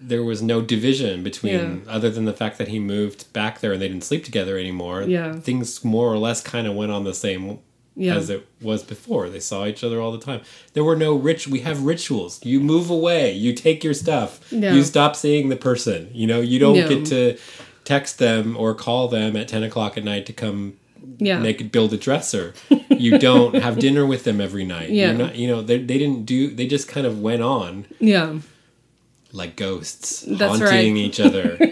[0.00, 1.92] There was no division between, Yeah.
[1.92, 5.02] other than the fact that he moved back there and they didn't sleep together anymore.
[5.02, 5.34] Yeah.
[5.34, 7.58] Things more or less kind of went on the same
[7.96, 8.16] Yeah.
[8.16, 9.28] as it was before.
[9.28, 10.40] They saw each other all the time.
[10.72, 11.46] There were no rich.
[11.46, 12.44] We have rituals.
[12.44, 13.32] You move away.
[13.32, 14.40] You take your stuff.
[14.52, 14.72] Yeah.
[14.74, 16.10] You stop seeing the person.
[16.12, 16.40] You know.
[16.40, 16.88] You don't No.
[16.88, 17.38] get to
[17.84, 20.74] text them or call them at ten o'clock at night to come
[21.18, 22.54] yeah make build a dresser.
[22.88, 24.90] You don't have dinner with them every night.
[24.90, 25.08] Yeah.
[25.10, 26.48] You're not, you know, they, they didn't do.
[26.54, 28.38] They just kind of went on yeah
[29.32, 31.02] like ghosts, That's haunting right.
[31.02, 31.58] each other.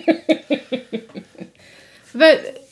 [2.15, 2.69] But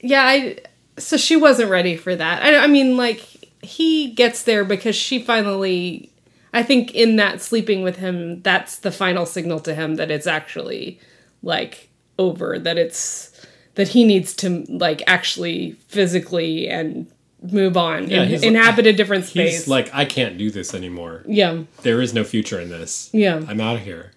[0.00, 0.56] yeah, I
[1.00, 2.42] so she wasn't ready for that.
[2.42, 3.18] I, I mean, like
[3.62, 6.06] he gets there because she finally.
[6.52, 10.26] I think in that sleeping with him, that's the final signal to him that it's
[10.26, 10.98] actually
[11.42, 12.58] like over.
[12.58, 13.30] That it's
[13.76, 17.06] that he needs to like actually physically and
[17.42, 19.52] move on Yeah, and inhabit a different space.
[19.60, 21.24] He's like, I can't do this anymore.
[21.26, 23.08] yeah, There is no future in this.
[23.14, 24.10] yeah, I'm out of here.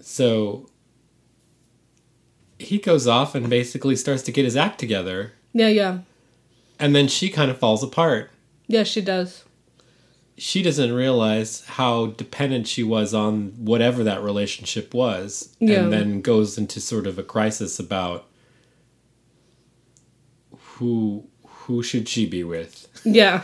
[0.00, 0.68] So
[2.62, 5.98] he goes off and basically starts to get his act together, yeah, yeah,
[6.78, 8.30] and then she kind of falls apart.
[8.66, 8.82] yeah.
[8.84, 9.44] She does.
[10.38, 15.80] she doesn't realize how dependent she was on whatever that relationship was Yeah.
[15.80, 18.26] and then goes into sort of a crisis about
[20.76, 23.42] who who should she be with Yeah,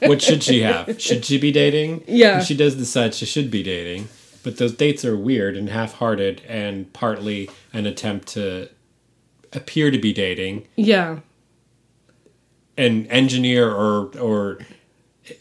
[0.00, 2.38] what should she have should she be dating Yeah.
[2.38, 4.08] and she does decide she should be dating
[4.42, 8.68] but those dates are weird and half-hearted and partly an attempt to
[9.52, 11.18] appear to be dating yeah,
[12.76, 14.58] An engineer or or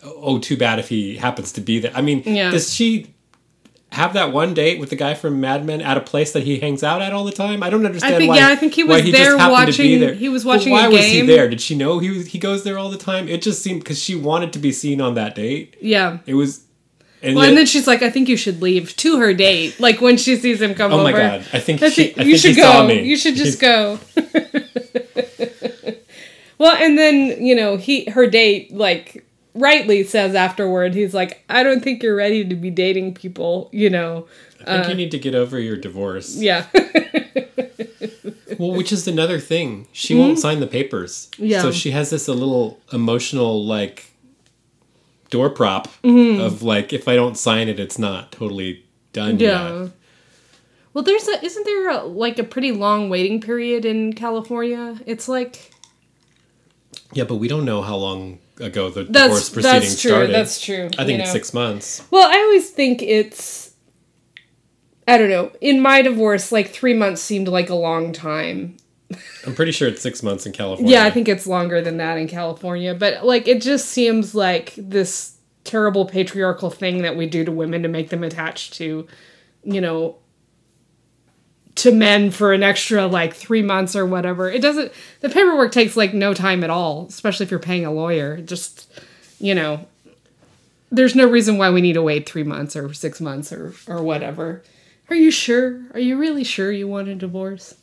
[0.03, 2.51] oh too bad if he happens to be there i mean Yeah.
[2.51, 3.13] does she
[3.93, 6.59] have that one date with the guy from Mad Men at a place that he
[6.59, 7.63] hangs out at all the time?
[7.63, 8.37] I don't understand I think- why.
[8.37, 10.13] yeah, I think he was just there happened to be watching- there.
[10.13, 10.73] he was watching.
[10.73, 11.47] But why was he there?
[11.47, 13.29] Did she know he was, he goes there all the time?
[13.29, 15.77] It just seemed because she wanted to be seen on that date.
[15.81, 16.17] Yeah.
[16.25, 16.65] It was.
[17.23, 19.79] And Well, yet- and then she's like, "I think you should leave." To her date,
[19.79, 21.03] like when she sees him come oh over.
[21.03, 21.45] my god!
[21.51, 22.85] I think, I she, think I you think should go.
[22.87, 23.01] me.
[23.03, 23.99] You should just go.
[26.57, 31.63] well, and then you know he her date like rightly says afterward he's like, "I
[31.63, 34.27] don't think you're ready to be dating people." You know.
[34.65, 36.35] I think you need to get over your divorce.
[36.35, 36.65] Yeah.
[38.59, 39.87] Well, which is another thing.
[39.91, 41.29] She won't sign the papers.
[41.33, 41.45] Mm-hmm.
[41.45, 41.61] Yeah.
[41.61, 44.11] So she has this a little emotional like
[45.29, 46.41] door prop Mm-hmm.
[46.41, 49.81] of like if I don't sign it, it's not totally done yeah.
[49.83, 49.91] yet.
[50.93, 54.99] Well, there's a isn't there a, like a pretty long waiting period in California?
[55.05, 55.71] It's like
[57.13, 60.33] Yeah, but we don't know how long ago the That's- divorce proceeding that's true, started.
[60.33, 61.33] that's true, I think it's know.
[61.33, 62.03] six months.
[62.09, 63.73] Well, I always think it's.
[65.07, 65.51] I don't know.
[65.61, 68.75] In my divorce, like three months seemed like a long time.
[69.45, 70.93] I'm pretty sure it's six months in California.
[70.93, 72.93] Yeah, I think it's longer than that in California.
[72.93, 77.83] But like, it just seems like this terrible patriarchal thing that we do to women
[77.83, 79.07] to make them attached to,
[79.63, 80.17] you know,
[81.75, 84.49] to men for an extra like three months or whatever.
[84.49, 84.91] It doesn't.
[85.21, 88.37] The paperwork takes like no time at all, especially if you're paying a lawyer.
[88.37, 88.91] Just,
[89.39, 89.87] you know,
[90.91, 94.01] there's no reason why we need to wait three months or six months or or
[94.01, 94.63] whatever.
[95.09, 95.81] Are you sure?
[95.93, 97.75] Are you really sure you want a divorce?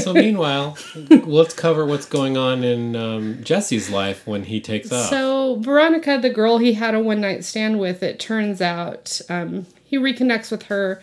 [0.00, 0.78] So meanwhile,
[1.10, 5.10] let's cover what's going on in um, Jesse's life when he takes off.
[5.10, 9.66] So Veronica, the girl he had a one night stand with, it turns out um,
[9.84, 11.02] he reconnects with her.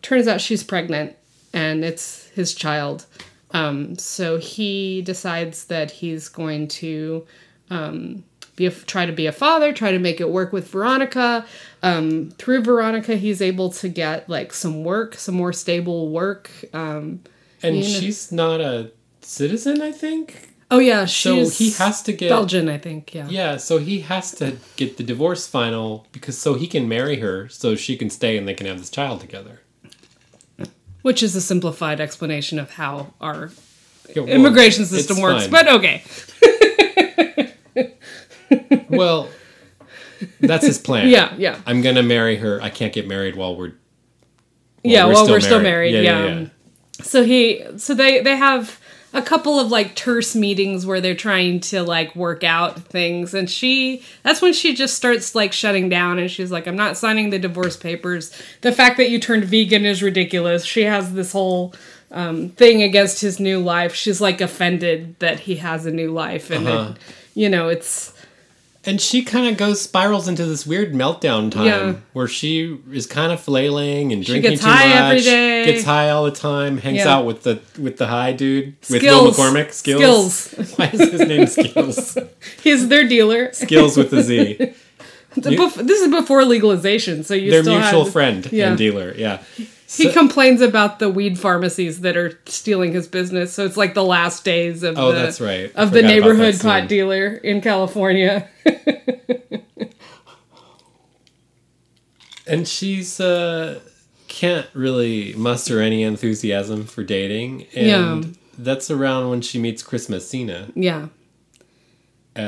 [0.00, 1.16] Turns out she's pregnant,
[1.52, 3.04] and it's his child.
[3.50, 7.26] Um, so he decides that he's going to
[7.68, 8.24] um,
[8.60, 11.44] be a, try to be a father, try to make it work with Veronica.
[11.82, 16.50] Um, through Veronica, he's able to get like some work, some more stable work.
[16.72, 17.20] Um,
[17.62, 18.92] and you know- she's not a
[19.22, 20.48] citizen, I think.
[20.70, 23.14] oh yeah, So he has to get Belgian, I think.
[23.14, 23.26] Yeah.
[23.28, 27.48] Yeah, so he has to get the divorce final because so he can marry her,
[27.48, 29.60] so she can stay and they can have this child together.
[31.02, 33.50] Which is a simplified explanation of how our
[34.14, 35.46] Yeah, well, immigration system works.
[35.46, 35.50] fine.
[35.50, 36.02] But okay.
[38.88, 39.28] well,
[40.40, 41.08] that's his plan.
[41.08, 41.60] Yeah, yeah.
[41.66, 42.60] I'm gonna marry her.
[42.62, 43.72] I can't get married while we're
[44.82, 45.92] yeah, we're well, still we're still married.
[45.92, 46.04] married.
[46.04, 46.46] Yeah, Yeah, yeah, yeah.
[47.02, 48.78] So he, so they, they have
[49.12, 53.48] a couple of like terse meetings where they're trying to like work out things, and
[53.50, 57.30] she, that's when she just starts like shutting down, and she's like, "I'm not signing
[57.30, 58.30] the divorce papers.
[58.60, 61.74] The fact that you turned vegan is ridiculous." She has this whole
[62.10, 63.94] um, thing against his new life.
[63.94, 66.92] She's like offended that he has a new life, and Uh-huh.
[66.92, 66.98] it,
[67.34, 68.12] you know, it's
[68.82, 71.94] And she kind of goes spirals into this weird meltdown time Yeah.
[72.14, 75.64] where she is kind of flailing and drinking gets too high much, every day.
[75.66, 77.16] gets high all the time, hangs Yeah.
[77.16, 79.72] out with the with the high dude with Will McCormack.
[79.74, 80.32] Skills.
[80.34, 80.72] Skills.
[80.78, 82.16] Why is his name Skills?
[82.62, 83.52] he's their dealer.
[83.52, 84.56] Skills with a Z.
[85.36, 88.68] Bef- this is before legalization, so you Their still mutual had, friend Yeah.
[88.70, 89.14] and dealer.
[89.16, 89.40] Yeah.
[89.96, 93.52] He So- complains about the weed pharmacies that are stealing his business.
[93.52, 95.72] So it's like the last days of Oh, the, that's right.
[95.74, 98.48] Of the neighborhood pot dealer in California.
[102.46, 103.80] and she's uh
[104.28, 108.30] can't really muster any enthusiasm for dating and Yeah.
[108.58, 111.08] that's around when she meets chris messina yeah,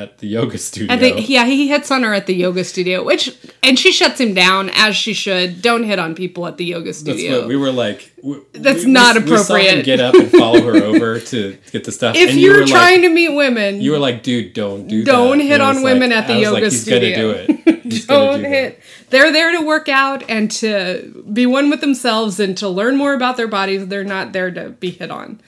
[0.00, 3.04] at the yoga studio I think yeah he hits on her at the yoga studio,
[3.04, 3.24] which
[3.62, 5.60] and she shuts him down as she should.
[5.62, 7.40] Don't hit on people at the yoga that's studio.
[7.40, 9.84] what we were like w- That's we- not we, we appropriate.
[9.84, 12.66] get up and follow her over to get the stuff if and you you're were
[12.66, 15.82] trying like, to meet women, you were like dude don't do Don't that hit on
[15.82, 17.16] women like- at the I was yoga like, studio.
[17.16, 17.48] do it.
[18.06, 18.48] Don't do that.
[18.48, 18.80] hit.
[19.10, 23.12] They're there to work out and to be one with themselves and to learn more
[23.12, 23.86] about their bodies.
[23.88, 25.40] They're not there to be hit on.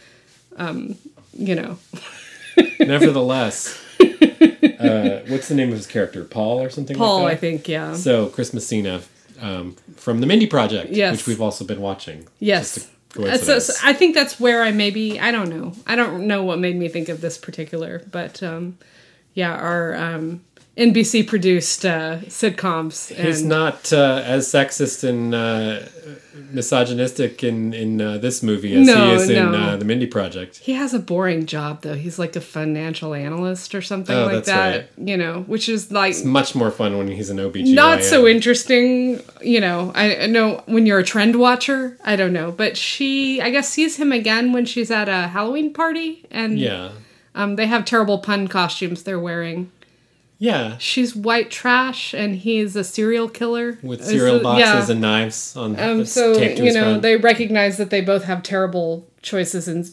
[0.57, 0.97] Um,
[1.33, 1.79] you know.
[2.81, 3.81] nevertheless
[4.41, 7.95] uh, what's the name of his character paul or something Paul, like I think, yeah.
[7.95, 9.03] So Chris Messina
[9.41, 11.13] um, from the Mindy Project, Yes.
[11.13, 12.27] which we've also been watching.
[12.39, 12.75] Yes.
[12.75, 15.73] Just a So, so I think that's where I maybe I don't know.
[15.87, 18.77] I don't know what made me think of this particular, but um,
[19.35, 20.43] yeah, our um,
[20.77, 23.11] NBC produced uh, sitcoms.
[23.17, 25.81] And He's not uh, as sexist and uh,
[26.51, 29.59] misogynistic in in uh, this movie as No, he is in no.
[29.59, 30.59] uh, the Mindy Project.
[30.59, 31.95] He has a boring job though.
[31.95, 34.71] He's like a financial analyst or something Oh, like that.
[34.77, 34.89] right.
[34.97, 37.75] You know, which is like It's much more fun when he's an OBGYN.
[37.75, 39.21] not so interesting.
[39.43, 43.41] You know, I I know when you're a trend watcher, I don't know, but she
[43.41, 46.91] I guess sees him again when she's at a Halloween party, and Yeah,
[47.35, 49.71] um, they have terrible pun costumes they're wearing.
[50.45, 55.81] Yeah, She's white trash, and he's a serial killer with cereal boxes and knives on.
[55.81, 57.03] Um, so you know front.
[57.03, 59.87] they recognize that they both have terrible choices in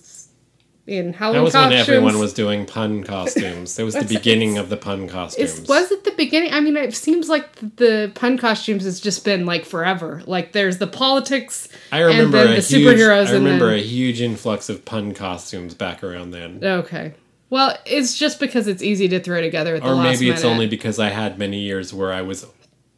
[0.87, 3.79] in That Halloween was when everyone was doing pun costumes.
[3.79, 5.69] It was the beginning of the pun costumes.
[5.69, 6.53] Was it the beginning?
[6.53, 10.21] I mean, it seems like the pun costumes has just been like forever.
[10.25, 13.83] Like there's the politics, I remember and then the huge, superheroes, I remember and a
[13.83, 16.59] huge influx of pun costumes back around then.
[16.59, 17.13] then okay.
[17.51, 20.41] Well, it's just because it's easy to throw together at the or last maybe it's
[20.41, 20.53] minute.
[20.53, 22.47] only because I had many years where I was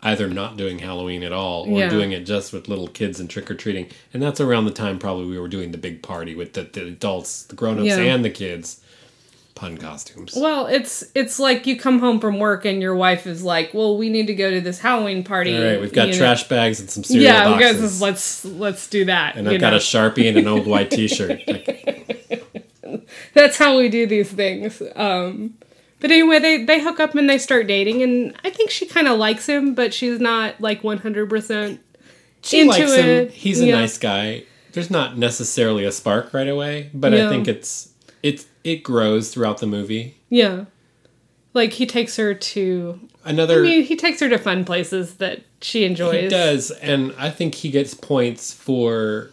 [0.04, 1.90] either not doing Halloween at all or Yeah.
[1.90, 3.88] doing it just with little kids and trick or treating.
[4.14, 6.86] And that's around the time probably we were doing the big party with the, the
[6.88, 7.98] adults, the grown ups, Yeah.
[7.98, 8.80] and the kids.
[9.56, 10.34] Pun costumes.
[10.36, 13.98] Well, it's it's like you come home from work and your wife is like, "Well,
[14.00, 16.18] we need to go to this Halloween party." all right, we've got you know.
[16.18, 17.82] trash bags and some cereal Yeah, we boxes.
[17.82, 19.36] guys, let's let's do that.
[19.36, 19.76] and you I've got know.
[19.78, 21.42] a sharpie and an old white T-shirt.
[21.48, 22.43] Like,
[23.34, 24.82] That's how we do these things.
[24.96, 25.56] Um,
[26.00, 29.08] but anyway, they they hook up and they start dating, and I think she kind
[29.08, 31.80] of likes him, but she's not like one hundred percent.
[32.42, 33.06] she Into likes him.
[33.10, 33.76] it, He's a yeah.
[33.80, 34.44] nice guy.
[34.74, 37.28] There's not necessarily a spark right away, but Yeah.
[37.28, 40.18] I think it's it's it grows throughout the movie.
[40.30, 40.66] Yeah,
[41.54, 43.00] like he takes her to.
[43.26, 46.24] Another I mean, he takes her to fun places that she enjoys.
[46.24, 49.30] He does, and I think he gets points for.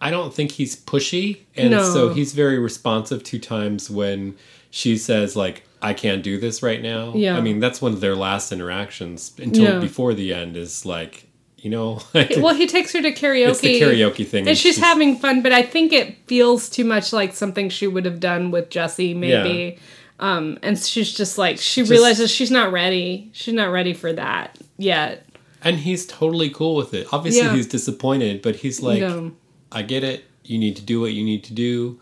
[0.00, 1.82] I don't think he's pushy, and No.
[1.92, 4.34] so he's very responsive to times when
[4.70, 7.36] she says like, "I can't do this right now." Yeah.
[7.36, 9.78] I mean that's one of their last interactions until Yeah.
[9.78, 11.26] before the end is like,
[11.56, 13.48] you know, Well, he takes her to karaoke.
[13.50, 17.12] it's the karaoke thing, and she's having fun, but I think it feels too much
[17.12, 19.78] like something she would have done with Jesse, maybe.
[20.20, 23.30] Um, and she's just like she Just- realizes she's not ready.
[23.32, 25.26] She's not ready for that yet.
[25.66, 27.06] and he's totally cool with it.
[27.10, 27.54] Obviously, Yeah.
[27.56, 29.32] he's disappointed, but he's like, No.
[29.74, 30.24] "I get it.
[30.44, 32.00] You need to do what you need to do."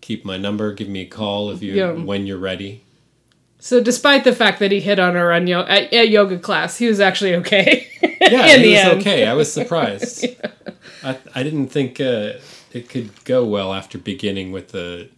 [0.00, 0.72] Keep my number.
[0.72, 1.92] Give me a call if you Yeah.
[1.92, 2.82] when you're ready.
[3.58, 6.78] So, despite the fact that he hit on her on yo- at, at yoga class,
[6.78, 7.86] he was actually okay.
[8.22, 9.00] Yeah, the was end.
[9.00, 9.26] okay.
[9.26, 10.24] I was surprised.
[11.04, 12.32] I I didn't think uh,
[12.72, 15.08] it could go well after beginning with the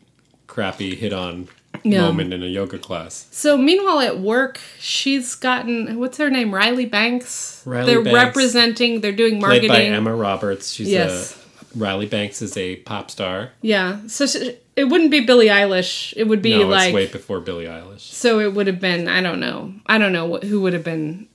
[0.48, 1.48] crappy hit on
[1.84, 2.00] Yeah.
[2.02, 3.28] moment in a yoga class.
[3.30, 6.52] So, meanwhile, at work, she's gotten what's her name?
[6.52, 7.62] Riley Banks.
[7.64, 8.14] Riley they're Banks.
[8.16, 9.00] representing.
[9.02, 9.68] They're doing Played marketing.
[9.68, 10.72] by Emma Roberts.
[10.72, 11.36] She's Yes.
[11.36, 11.41] a
[11.74, 13.50] Riley Banks is a pop star.
[13.61, 14.00] Yeah.
[14.06, 16.12] So she, it wouldn't be Billie Eilish.
[16.16, 18.00] It would be no, like it's way before Billie Eilish.
[18.00, 21.28] So it would have been I don't know I don't know who would have been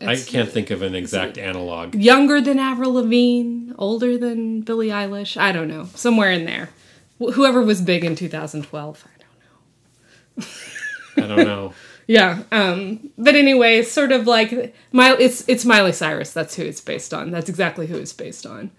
[0.00, 1.94] I can't think of an exact analog.
[1.94, 5.36] younger than Avril Lavigne, older than Billie Eilish.
[5.36, 6.70] I don't know somewhere in there.
[7.18, 9.06] Whoever was big in 2012.
[9.06, 10.42] I
[11.22, 11.24] don't know.
[11.24, 11.74] I don't know.
[12.06, 12.42] Yeah.
[12.50, 13.10] Um.
[13.16, 16.32] But anyway, sort of like my it's it's Miley Cyrus.
[16.32, 17.30] That's who it's based on.
[17.30, 18.72] That's exactly who it's based on.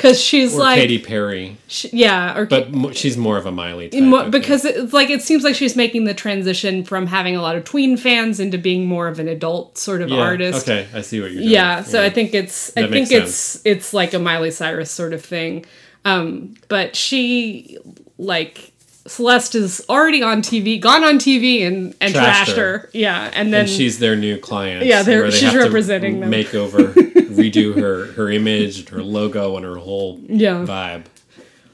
[0.00, 3.52] Because she's Or like Katy Perry, sh- yeah, or but mo- she's more of a
[3.52, 4.02] Miley type.
[4.02, 7.54] Mo- because it's like it seems like she's making the transition from having a lot
[7.54, 10.66] of tween fans into being more of an adult sort of yeah, artist.
[10.66, 11.52] Okay, I see what you're doing.
[11.52, 15.22] Yeah, so I think it's I think it's it's like a Miley Cyrus sort of
[15.22, 15.66] thing.
[16.06, 17.76] Um, but she
[18.16, 18.72] like
[19.06, 22.78] Celeste is already on TV, gone on TV and and Trashed trashed, her.
[22.78, 22.90] her.
[22.94, 24.86] Yeah, and then and she's their new client.
[24.86, 26.30] Yeah, they're- she's representing them.
[26.30, 26.94] Make over,
[27.30, 30.64] redo her her image, and her logo, and her whole Yeah.
[30.66, 31.04] vibe.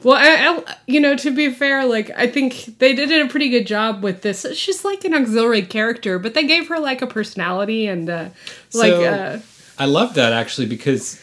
[0.03, 3.49] Well, I, I, you know, to be fair, like I think they did a pretty
[3.49, 4.47] good job with this.
[4.55, 8.29] She's like an auxiliary character, but they gave her like a personality and uh,
[8.75, 9.40] like So- uh,
[9.79, 11.21] I love that actually because,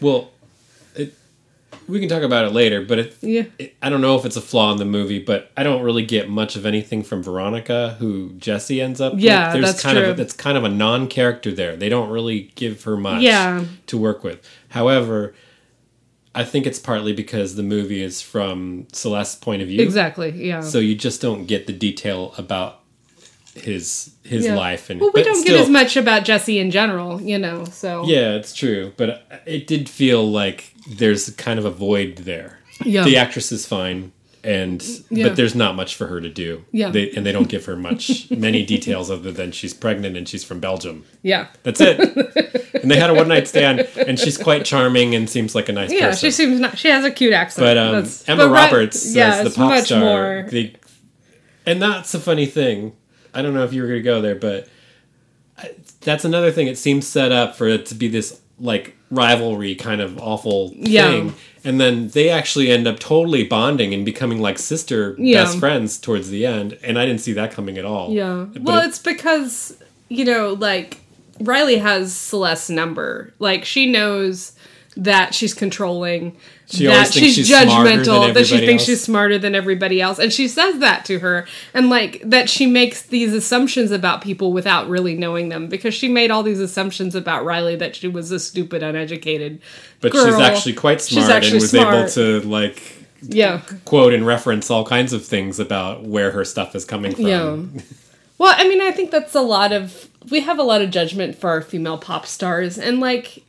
[0.00, 0.30] well,
[1.90, 2.84] we can talk about it later.
[2.84, 5.50] But it, yeah, it, I don't know if it's a flaw in the movie, but
[5.56, 9.14] I don't really get much of anything from Veronica, who Jesse ends up.
[9.16, 9.52] Yeah, with.
[9.54, 10.10] There's that's kind true.
[10.10, 11.76] of that's kind of a non-character there.
[11.76, 13.22] They don't really give her much.
[13.22, 13.64] Yeah.
[13.86, 14.48] to work with.
[14.70, 15.34] However.
[16.32, 19.82] I think it's partly because the movie is from Celeste's point of view.
[19.82, 20.30] exactly.
[20.30, 20.60] Yeah.
[20.60, 22.79] So you just don't get the detail about
[23.54, 24.54] his his Yeah.
[24.56, 27.64] life and well, we don't still- get as much about Jesse in general, you know.
[27.72, 32.58] So Yeah, it's true, but it did feel like there's kind of a void there.
[32.84, 33.04] Yeah.
[33.04, 35.28] The actress is fine and Yeah.
[35.28, 36.64] but there's not much for her to do.
[36.72, 36.90] Yeah.
[36.90, 40.44] They, and they don't give her much many details other than she's pregnant and she's
[40.44, 41.04] from Belgium.
[41.22, 41.98] yeah, That's it.
[42.80, 45.72] and they had a one night stand and she's quite charming and seems like a
[45.72, 45.98] nice person.
[45.98, 46.06] yeah.
[46.10, 46.26] person.
[46.26, 46.78] She seems not.
[46.78, 47.66] She has a cute accent.
[47.66, 47.94] But um,
[48.28, 50.00] Emma but right- Roberts as yeah, the pop star.
[50.00, 50.48] more.
[51.66, 52.92] and that's a funny thing.
[53.34, 54.68] I don't know if you were going to go there, but
[55.58, 55.70] I-
[56.00, 56.66] that's another thing.
[56.66, 61.08] It seems set up for it to be this like rivalry kind of awful Yeah.
[61.10, 65.44] thing, and then they actually end up totally bonding and becoming like sister Yeah.
[65.44, 66.78] best friends towards the end.
[66.82, 68.12] And I didn't see that coming at all.
[68.12, 68.46] Yeah.
[68.52, 69.76] But well, it- it's because,
[70.08, 70.98] you know, like
[71.40, 73.32] Riley has Celeste's number.
[73.38, 74.52] Like she knows
[74.96, 76.36] that she's controlling,
[76.66, 78.86] She that she's, she's judgmental, that she thinks else.
[78.86, 82.66] she's smarter than everybody else, and she says that to her, and like that she
[82.66, 87.14] makes these assumptions about people without really knowing them because she made all these assumptions
[87.14, 89.60] about Riley that she was a stupid, uneducated.
[90.00, 90.26] But girl.
[90.26, 91.94] she's actually quite smart actually and was smart.
[91.94, 92.82] able to like
[93.22, 93.60] Yeah.
[93.84, 97.26] quote and reference all kinds of things about where her stuff is coming from.
[97.26, 97.56] Yeah.
[98.38, 101.36] Well, I mean, I think that's a lot of we have a lot of judgment
[101.36, 103.44] for our female pop stars and like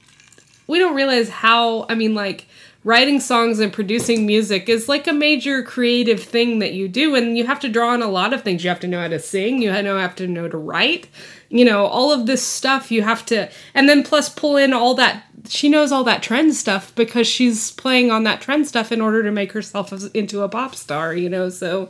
[0.72, 2.48] we don't realize how I mean like
[2.84, 7.38] writing songs and producing music is like a major creative thing that you do and
[7.38, 8.64] you have to draw on a lot of things.
[8.64, 11.08] You have to know how to sing, you know have to know to write.
[11.50, 14.96] You know, all of this stuff you have to and then plus pull in all
[14.96, 19.02] that she knows all that trend stuff because she's playing on that trend stuff in
[19.02, 21.50] order to make herself into a pop star, you know.
[21.50, 21.90] So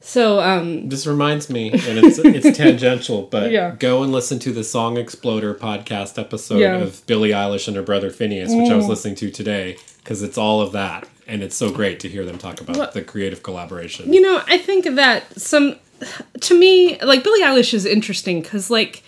[0.00, 3.74] so um This reminds me, and it's it's tangential, but Yeah.
[3.78, 6.78] go and listen to the Song Exploder podcast episode Yeah.
[6.78, 6.82] Mm.
[6.82, 10.38] of Billie Eilish and her brother Finneas, which I was listening to today, because it's
[10.38, 13.42] all of that, and it's so great to hear them talk about What- the creative
[13.42, 14.12] collaboration.
[14.12, 15.76] You know, I think that some,
[16.40, 19.02] to me, like Billie Eilish is interesting because, like,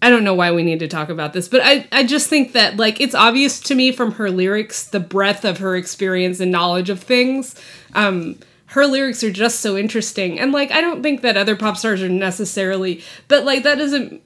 [0.00, 2.52] I don't know why we need to talk about this, but I, I just think
[2.52, 6.52] that, like, it's obvious to me from her lyrics the breadth of her experience and
[6.52, 7.56] knowledge of things.
[7.96, 8.36] Um,
[8.68, 10.38] her lyrics are just so interesting.
[10.38, 14.22] And, like, I don't think that other pop stars are necessarily, but, like, that doesn't,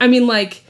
[0.00, 0.64] I mean, like,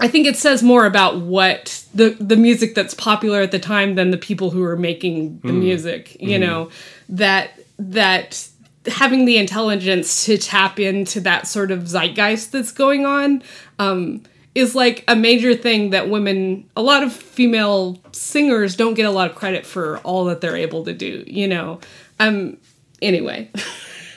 [0.00, 3.96] I think it says more about what the the music that's popular at the time
[3.96, 6.16] than the people who are making the music.
[6.20, 6.70] You know
[7.08, 8.48] that that
[8.86, 13.42] having the intelligence to tap into that sort of zeitgeist that's going on
[13.78, 14.22] um,
[14.54, 19.10] is like a major thing that women, a lot of female singers, don't get a
[19.10, 21.24] lot of credit for all that they're able to do.
[21.26, 21.80] You know,
[22.20, 22.56] um.
[23.00, 23.48] Anyway,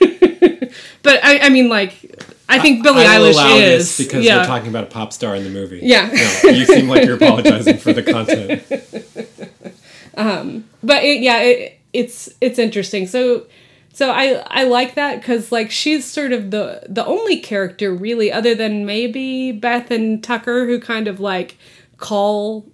[0.00, 4.38] but I, I mean, like, I think Billie I Eilish allow is this because yeah.
[4.38, 5.80] we're talking about a pop star in the movie.
[5.82, 6.10] Yeah.
[6.42, 8.64] No, you seem like you're apologizing for the content.
[10.14, 13.06] Um, but it, yeah, it, it's it's interesting.
[13.06, 13.46] So
[13.92, 18.32] so I I like that because like she's sort of the the only character really,
[18.32, 21.56] other than maybe Beth and Tucker, who kind of like
[21.98, 22.66] call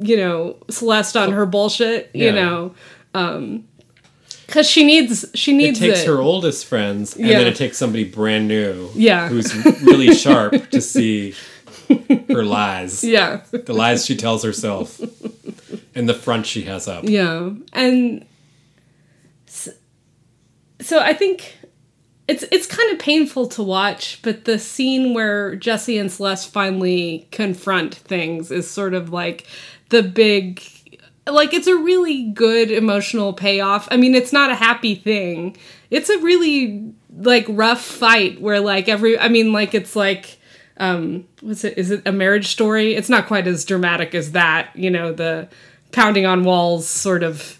[0.00, 2.10] you know Celeste on her bullshit.
[2.14, 2.74] You know.
[3.14, 3.64] Um,
[4.46, 6.06] because she needs she needs It takes it.
[6.06, 7.38] her oldest friends, and Yeah.
[7.38, 9.28] then it takes somebody brand new, Yeah.
[9.28, 11.34] who's really sharp to see
[12.28, 15.00] her lies, yeah the lies she tells herself,
[15.94, 17.04] and the front she has up.
[17.08, 18.24] Yeah, and
[20.84, 21.56] so I think
[22.28, 27.28] it's it's kind of painful to watch, but the scene where Jesse and Celeste finally
[27.30, 29.46] confront things is sort of like
[29.88, 30.62] the big
[31.26, 33.88] like it's a really good emotional payoff.
[33.90, 35.56] I mean, it's not a happy thing.
[35.90, 40.38] It's a really like rough fight where like every I mean like it's like
[40.76, 42.94] um what's it is it a marriage story?
[42.94, 45.48] It's not quite as dramatic as that, you know, the
[45.92, 47.58] pounding on walls sort of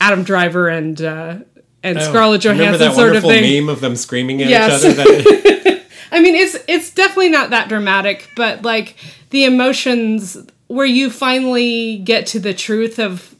[0.00, 1.36] Adam Driver and uh
[1.82, 3.64] and oh, Scarlett Oh, Remember Johansson that sort of thing.
[3.66, 4.84] meme of them screaming at Yes.
[4.84, 5.04] each other?
[5.04, 8.96] That, I mean, it's it's definitely not that dramatic, but like
[9.30, 10.36] the emotions
[10.68, 13.34] where you finally get to the truth of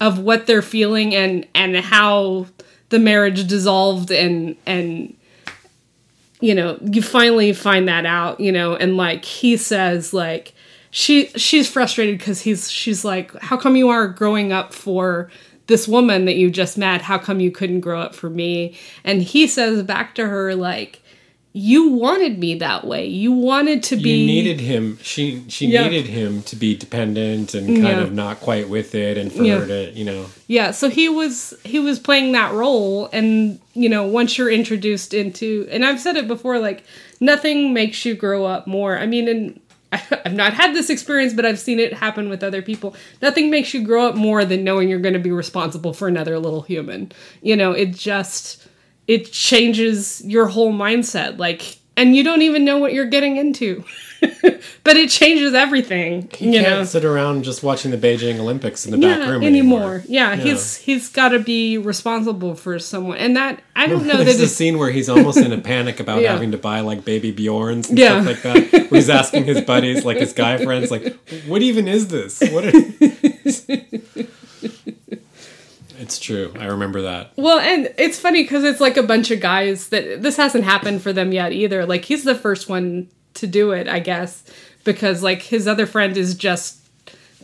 [0.00, 2.46] of what they're feeling and and how
[2.88, 5.14] the marriage dissolved and and
[6.40, 10.52] you know you finally find that out you know and like he says like
[10.90, 15.30] she she's frustrated because he's she's like how come you are growing up for
[15.66, 19.22] this woman that you just met how come you couldn't grow up for me and
[19.22, 20.98] he says back to her like
[21.54, 24.98] you wanted me that way you wanted to be you needed him.
[25.02, 25.86] She she Yeah.
[25.86, 28.00] needed him to be dependent and kind Yeah.
[28.02, 29.58] of not quite with it, and for Yeah.
[29.58, 30.26] her to you know.
[30.48, 35.12] Yeah, so he was he was playing that role and you know, once you're introduced
[35.12, 36.84] into and I've said it before like
[37.20, 38.98] nothing makes you grow up more.
[38.98, 39.60] I mean and
[40.24, 42.96] I've not had this experience, but I've seen it happen with other people.
[43.20, 46.38] Nothing makes you grow up more than knowing you're going to be responsible for another
[46.38, 47.12] little human.
[47.42, 48.66] You know, it just
[49.06, 53.84] it changes your whole mindset like and you don't even know what you're getting into.
[54.84, 58.84] but it changes everything, He you can't know sit around just watching the Beijing Olympics
[58.86, 59.80] in the back room anymore.
[59.80, 60.04] anymore.
[60.06, 64.24] Yeah, he's he's got to be responsible for someone, and that I don't know that
[64.24, 66.32] There's a it's scene where he's almost in a panic about Yeah.
[66.34, 68.22] having to buy like baby Bjorns and Yeah.
[68.22, 68.90] stuff like that.
[68.92, 71.16] Where he's asking his buddies, like his guy friends, like,
[71.48, 72.40] "What even is this?
[72.52, 72.72] What?" Are...
[76.02, 76.52] it's true.
[76.58, 77.32] I remember that.
[77.36, 81.02] well, and it's funny because it's like a bunch of guys that this hasn't happened
[81.02, 81.86] for them yet either.
[81.86, 84.42] Like he's the first one to do it, I guess,
[84.84, 86.78] because like his other friend is just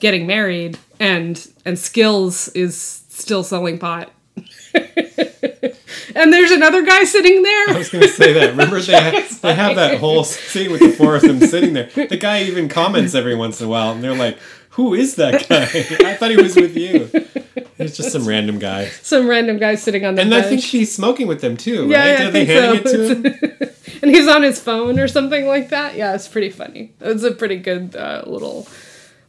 [0.00, 2.76] getting married, and and Skills is
[3.08, 4.12] still selling pot.
[4.74, 7.70] and there's another guy sitting there.
[7.70, 8.50] I was going to say that.
[8.50, 8.92] Remember, they,
[9.22, 11.90] ha- they have that whole scene with the four of them sitting there.
[11.94, 14.38] The guy even comments every once in a while, and they're like,
[14.70, 15.64] "Who is that guy?
[16.08, 17.10] I thought he was with you."
[17.78, 20.92] It's just some random guy, Some random guy sitting on the and I think she's
[20.94, 21.90] smoking with them too, right?
[21.90, 22.98] yeah, yeah, Are they handing so.
[23.00, 23.70] it to him?
[24.02, 25.96] and he's on his phone or something like that.
[25.96, 26.92] Yeah, it's pretty funny.
[27.00, 28.66] It's a pretty good uh, little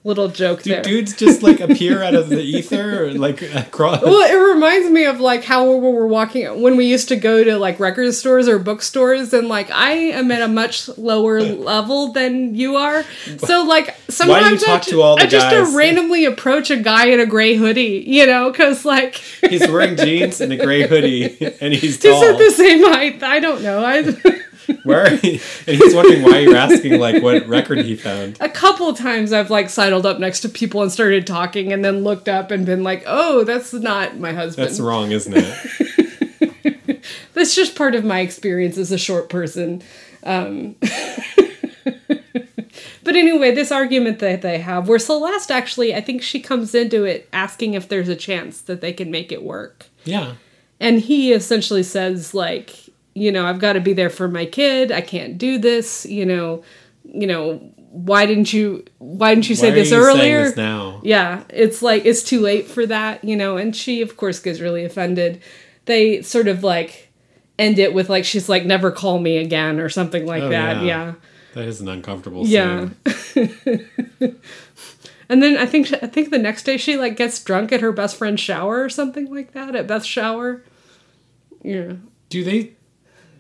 [0.06, 0.82] little joke Do there.
[0.82, 4.02] dudes just like appear out of the ether, or like across?
[4.02, 7.44] Well, it reminds me of like how we were walking when we used to go
[7.44, 12.12] to like record stores or bookstores, and like I am at a much lower level
[12.14, 13.04] than you are.
[13.40, 17.08] So like sometimes I, talk ju- to all the I just randomly approach a guy
[17.08, 19.16] in a gray hoodie, you know, because like
[19.50, 23.22] He's wearing jeans and a gray hoodie, and he's he's at the same height.
[23.24, 23.84] I don't know.
[23.84, 24.04] I
[24.84, 25.42] Where are he?
[25.68, 28.38] And he's wondering why you're asking like what record he found.
[28.40, 32.04] a couple times I've like sidled up next to people and started talking, and then
[32.04, 36.00] looked up and been like, "Oh, that's not my husband." That's wrong, isn't it?
[37.34, 39.82] That's just part of my experience as a short person.
[40.24, 40.76] Um,
[43.04, 47.06] but anyway, this argument that they have, where Celeste actually, I think she comes into
[47.06, 49.86] it asking if there's a chance that they can make it work.
[50.04, 50.34] Yeah.
[50.82, 54.92] And he essentially says, like, you know, I've got to be there for my kid.
[54.92, 56.06] I can't do this.
[56.06, 56.64] You know,
[57.04, 57.58] you know,
[57.92, 58.86] why didn't you?
[59.00, 60.44] Why didn't you say this you earlier?
[60.46, 61.02] this now?
[61.04, 64.60] Yeah, it's like it's too late for that, you know, and she of course gets
[64.60, 65.42] really offended.
[65.86, 67.12] They sort of like
[67.58, 70.78] end it with like she's like never call me again or something like Oh, that.
[70.78, 70.84] yeah.
[70.86, 71.14] Yeah.
[71.56, 72.90] That is an uncomfortable Yeah.
[75.32, 77.92] And then I think I think the next day she like gets drunk at her
[77.92, 80.64] best friend's shower or something like that at Beth's shower.
[81.62, 81.94] Yeah.
[82.30, 82.72] Do they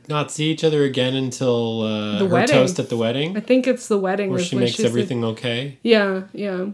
[0.09, 2.55] not see each other again until uh, The wedding.
[2.55, 5.23] toast at the wedding, I think it's the wedding where she makes she's like- everything
[5.23, 5.77] okay?
[5.83, 6.67] yeah, yeah.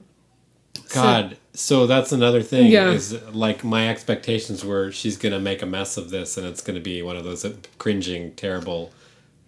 [0.87, 2.71] So- God, so that's another thing.
[2.71, 2.91] Yeah.
[2.91, 6.79] Is like my expectations were she's gonna make a mess of this, and it's gonna
[6.81, 7.45] be one of those
[7.77, 8.91] cringing, terrible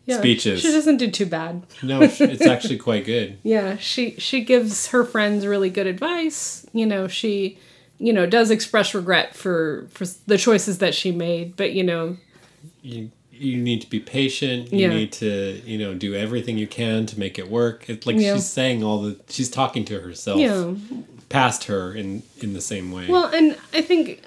[0.06, 0.18] yeah.
[0.18, 0.62] speeches.
[0.62, 1.64] She doesn't do too bad.
[1.84, 3.38] No, it's actually quite good.
[3.44, 6.66] Yeah, she she gives her friends really good advice.
[6.74, 7.60] You know, she
[8.00, 12.18] you know does express regret for for the choices that she made, but you know,
[12.82, 14.72] You you need to be patient.
[14.72, 14.94] You Yeah.
[14.94, 17.86] need to you know do everything you can to make it work.
[17.90, 18.36] It's like Yeah.
[18.36, 20.78] she's saying all the she's talking to herself know.
[21.30, 23.06] past her in in the same way.
[23.08, 24.22] Well, and I think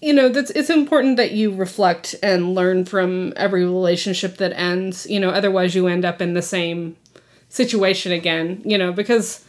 [0.00, 5.06] you know that's it's important that you reflect and learn from every relationship that ends.
[5.08, 6.96] You know, otherwise you end up in the same
[7.48, 8.62] situation again.
[8.64, 9.44] You know, because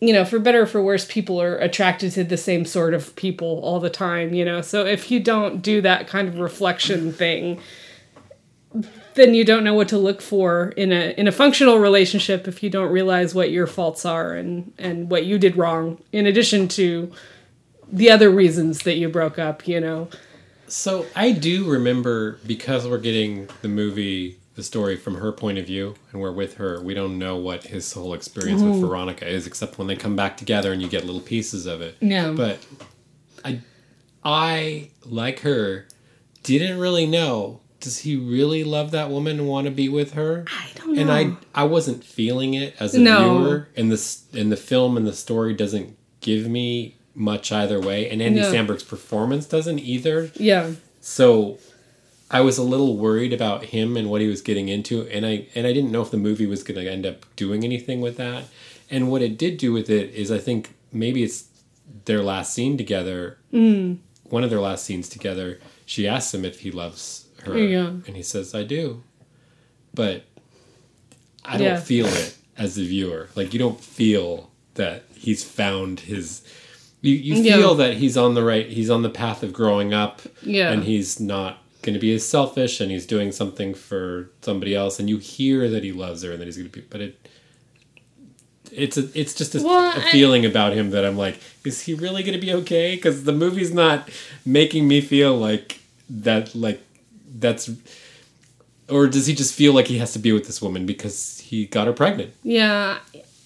[0.00, 3.14] you know, for better or for worse, people are attracted to the same sort of
[3.14, 4.60] people all the time, you know.
[4.60, 7.60] So if you don't do that kind of reflection thing,
[9.14, 12.62] then you don't know what to look for in a in a functional relationship if
[12.62, 16.68] you don't realize what your faults are and and what you did wrong in addition
[16.68, 17.12] to
[17.92, 20.08] the other reasons that you broke up, you know.
[20.66, 25.66] So I do remember because we're getting the movie, the story from her point of
[25.66, 26.82] view, and we're with her.
[26.82, 28.86] We don't know what his whole experience with mm-hmm.
[28.86, 31.98] Veronica is, except when they come back together and you get little pieces of it.
[32.00, 32.30] Yeah.
[32.30, 32.66] But
[33.44, 33.60] I,
[34.24, 35.86] I like her.
[36.42, 37.60] Didn't really know.
[37.82, 40.44] Does he really love that woman and want to be with her?
[40.48, 41.00] I don't know.
[41.02, 43.38] And I, I wasn't feeling it as a No.
[43.38, 48.08] viewer, and this, and the film and the story doesn't give me much either way,
[48.08, 48.50] and Andy No.
[48.52, 50.30] Samberg's performance doesn't either.
[50.36, 50.72] yeah.
[51.00, 51.58] So
[52.30, 55.48] I was a little worried about him and what he was getting into and I
[55.54, 58.16] and I didn't know if the movie was going to end up doing anything with
[58.16, 58.44] that.
[58.90, 61.44] And what it did do with it is I think maybe it's
[62.06, 63.36] their last scene together.
[63.52, 63.98] Mm.
[64.24, 67.88] One of their last scenes together, she asks him if he loves her Yeah.
[68.06, 69.02] and he says I do.
[69.94, 70.24] But
[71.44, 71.80] I don't Yeah.
[71.80, 73.28] feel it as the viewer.
[73.34, 76.42] Like you don't feel that he's found his
[77.00, 77.56] you, you Yeah.
[77.56, 80.70] feel that he's on the right he's on the path of growing up Yeah.
[80.72, 85.00] and he's not going to be as selfish and he's doing something for somebody else
[85.00, 87.18] and you hear that he loves her and that he's going to be but it
[88.70, 91.82] it's a, it's just a, Well, a I- feeling about him that I'm like is
[91.82, 94.08] he really going to be okay cuz the movie's not
[94.46, 96.80] making me feel like that like
[97.38, 97.70] that's
[98.88, 101.66] or does he just feel like he has to be with this woman because he
[101.66, 102.98] got her pregnant Yeah.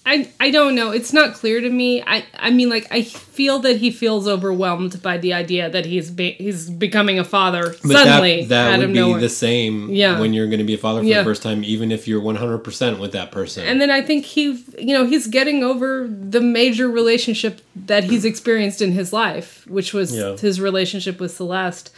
[0.09, 0.91] I, I don't know.
[0.91, 2.01] It's not clear to me.
[2.01, 6.09] I, I mean, like I feel that he feels overwhelmed by the idea that he's
[6.09, 9.19] be, he's becoming a father But suddenly that, that would be nowhere.
[9.19, 10.17] the same Yeah.
[10.17, 11.17] when you're going to be a father for Yeah.
[11.17, 13.65] the first time, even if you're 100% with that person.
[13.65, 18.23] And then I think he, you know, he's getting over the major relationship that he's
[18.23, 20.37] experienced in his life, which was Yeah.
[20.37, 21.91] his relationship with Celeste.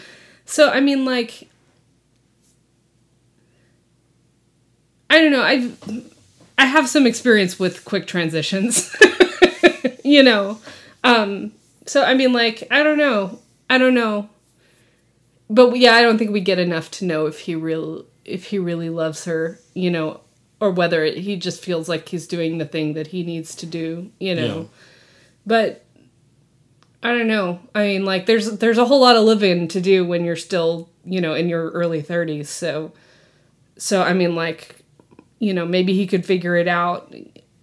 [0.48, 1.48] So I mean, like,
[5.10, 5.42] I don't know.
[5.44, 5.72] I
[6.58, 8.96] I have some experience with quick transitions,
[10.04, 10.60] you know.
[11.04, 11.54] Um,
[11.86, 13.40] so I mean, like, I don't know.
[13.70, 14.30] I don't know.
[15.50, 18.60] but yeah, I don't think we get enough to know if he real if he
[18.60, 20.22] really loves her, you know,
[20.60, 24.12] or whether he just feels like he's doing the thing that he needs to do,
[24.20, 24.60] you know.
[24.62, 24.66] Yeah.
[25.46, 25.86] But
[27.02, 27.60] I don't know.
[27.74, 30.90] I mean, like there's there's a whole lot of living to do when you're still,
[31.06, 32.48] you know, in your early 30s.
[32.48, 32.92] So
[33.78, 34.79] so I mean like
[35.40, 37.14] you know, maybe he could figure it out.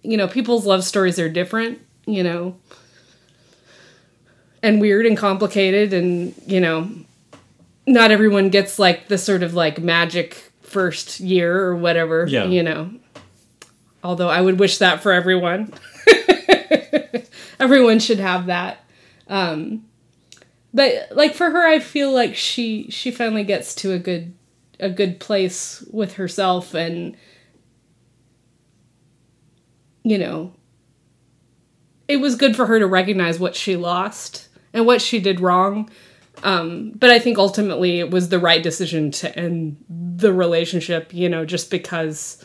[0.03, 2.55] You know, people's love stories are different, you know.
[4.63, 6.89] And weird and complicated and, you know,
[7.85, 12.45] not everyone gets like the sort of like magic first year or whatever, Yeah.
[12.45, 12.91] you know.
[14.03, 15.73] Although I would wish that for everyone.
[17.59, 18.83] everyone should have that.
[19.27, 19.83] Um
[20.73, 24.33] but like for her I feel like she she finally gets to a good
[24.79, 27.15] a good place with herself and
[30.09, 30.53] you know
[32.07, 35.89] it was good for her to recognize what she lost and what she did wrong
[36.43, 41.29] um, but I think ultimately it was the right decision to end the relationship, you
[41.29, 42.43] know, just because,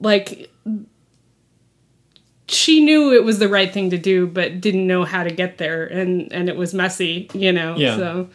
[0.00, 0.50] like,
[2.46, 5.58] she knew it was the right thing to do, but didn't know how to get
[5.58, 7.76] there, and and it was messy, you know.
[7.76, 7.96] Yeah.
[7.96, 8.28] So,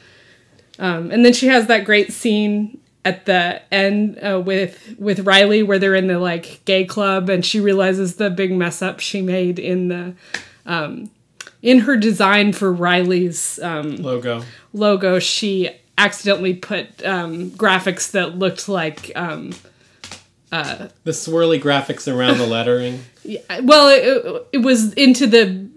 [0.79, 5.63] um, and then she has that great scene at the end uh, with with Riley
[5.63, 9.21] where they're in the like gay club, and she realizes the big mess up she
[9.21, 10.13] made in the.
[10.65, 11.11] Um,
[11.61, 14.43] in her design for Riley's um, Logo.
[14.73, 19.51] logo, she accidentally put um, graphics that looked like um,
[20.51, 23.01] The swirly graphics around the lettering.
[23.23, 25.67] Yeah, well, it, it was into the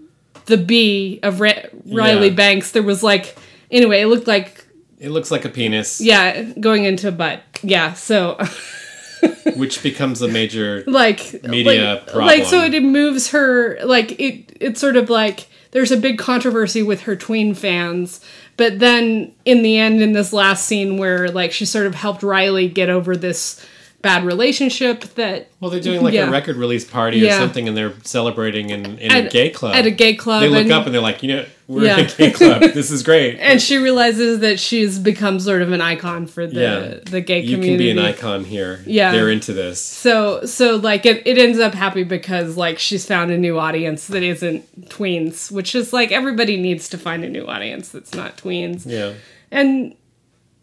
[0.45, 1.53] the B of Ra-
[1.85, 2.35] Riley Yeah.
[2.35, 2.71] Banks.
[2.71, 3.35] There was like
[3.71, 4.58] anyway, it looked like
[4.99, 7.41] It looks like a penis, yeah, going into a butt.
[7.63, 8.37] Yeah, so
[9.55, 10.83] which becomes a major.
[10.87, 12.25] like Media like, problem.
[12.25, 16.83] like so it moves her like it it's sort of like there's a big controversy
[16.83, 18.23] with her tween fans
[18.57, 22.23] but then in the end in this last scene where like she sort of helped
[22.23, 23.65] riley get over this
[24.01, 26.29] bad relationship that Well, they're doing like Yeah.
[26.29, 27.35] a record release party Yeah.
[27.35, 29.75] or something, and they're celebrating in, in At- a gay club.
[29.75, 31.97] at a gay club They look and- up and they're like, you know, we're Yeah.
[31.99, 32.61] in a gay club.
[32.73, 33.37] This is great.
[33.41, 37.67] and she realizes that she's become sort of an icon for the the gay community.
[37.67, 38.79] You can be an icon here.
[38.87, 39.11] Yeah.
[39.11, 39.81] they're into this.
[39.81, 44.07] So so like it, it ends up happy because like she's found a new audience
[44.07, 48.37] that isn't tweens, which is like everybody needs to find a new audience that's not
[48.37, 48.83] tweens.
[48.85, 49.11] Yeah,
[49.51, 49.93] And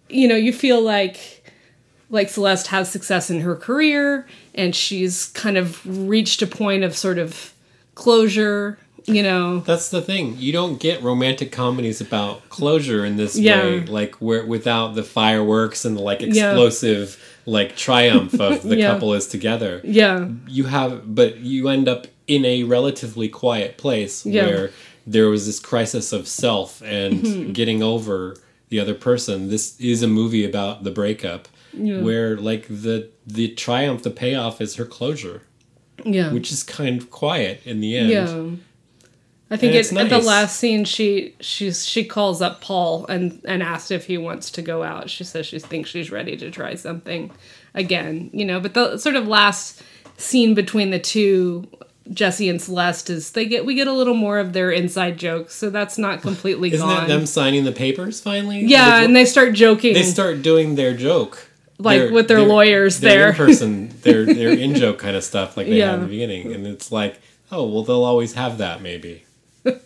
[0.08, 1.35] you know, you feel like
[2.10, 6.96] like Celeste has success in her career and she's kind of reached a point of
[6.96, 7.52] sort of
[7.94, 9.60] closure, you know.
[9.60, 10.36] that's the thing.
[10.38, 13.62] You don't get romantic comedies about closure in this Yeah.
[13.64, 18.92] way, like where without the fireworks and the like explosive like triumph of the Yeah.
[18.92, 19.80] couple is together.
[19.84, 20.28] Yeah.
[20.48, 24.46] you have but you end up in a relatively quiet place Yeah.
[24.46, 24.70] where
[25.06, 27.52] there was this crisis of self and Mm-hmm.
[27.52, 28.36] getting over
[28.68, 34.02] the other person this is a movie about the breakup where like the the triumph
[34.02, 35.42] the payoff is her closure
[36.04, 36.32] Yeah.
[36.32, 38.50] which is kind of quiet in the end Yeah.
[39.48, 43.40] I think it, it's at the last scene she she's she calls up Paul and
[43.44, 45.08] and asks if he wants to go out.
[45.08, 47.30] She says she thinks she's ready to try something
[47.72, 48.58] again, you know.
[48.58, 49.82] But the sort of last
[50.16, 51.68] scene between the two
[52.12, 55.54] Jesse and Celeste is they get we get a little more of their inside jokes,
[55.54, 57.00] so that's not completely isn't gone.
[57.00, 59.94] that them signing the papers finally yeah, They- and they start joking.
[59.94, 61.48] they start doing their joke
[61.78, 63.30] Like with their lawyers there.
[63.30, 65.86] in person their their in joke kind of stuff like they Yeah.
[65.90, 67.20] had in the beginning and it's like
[67.52, 69.24] oh well they'll always have that maybe
[69.62, 69.80] that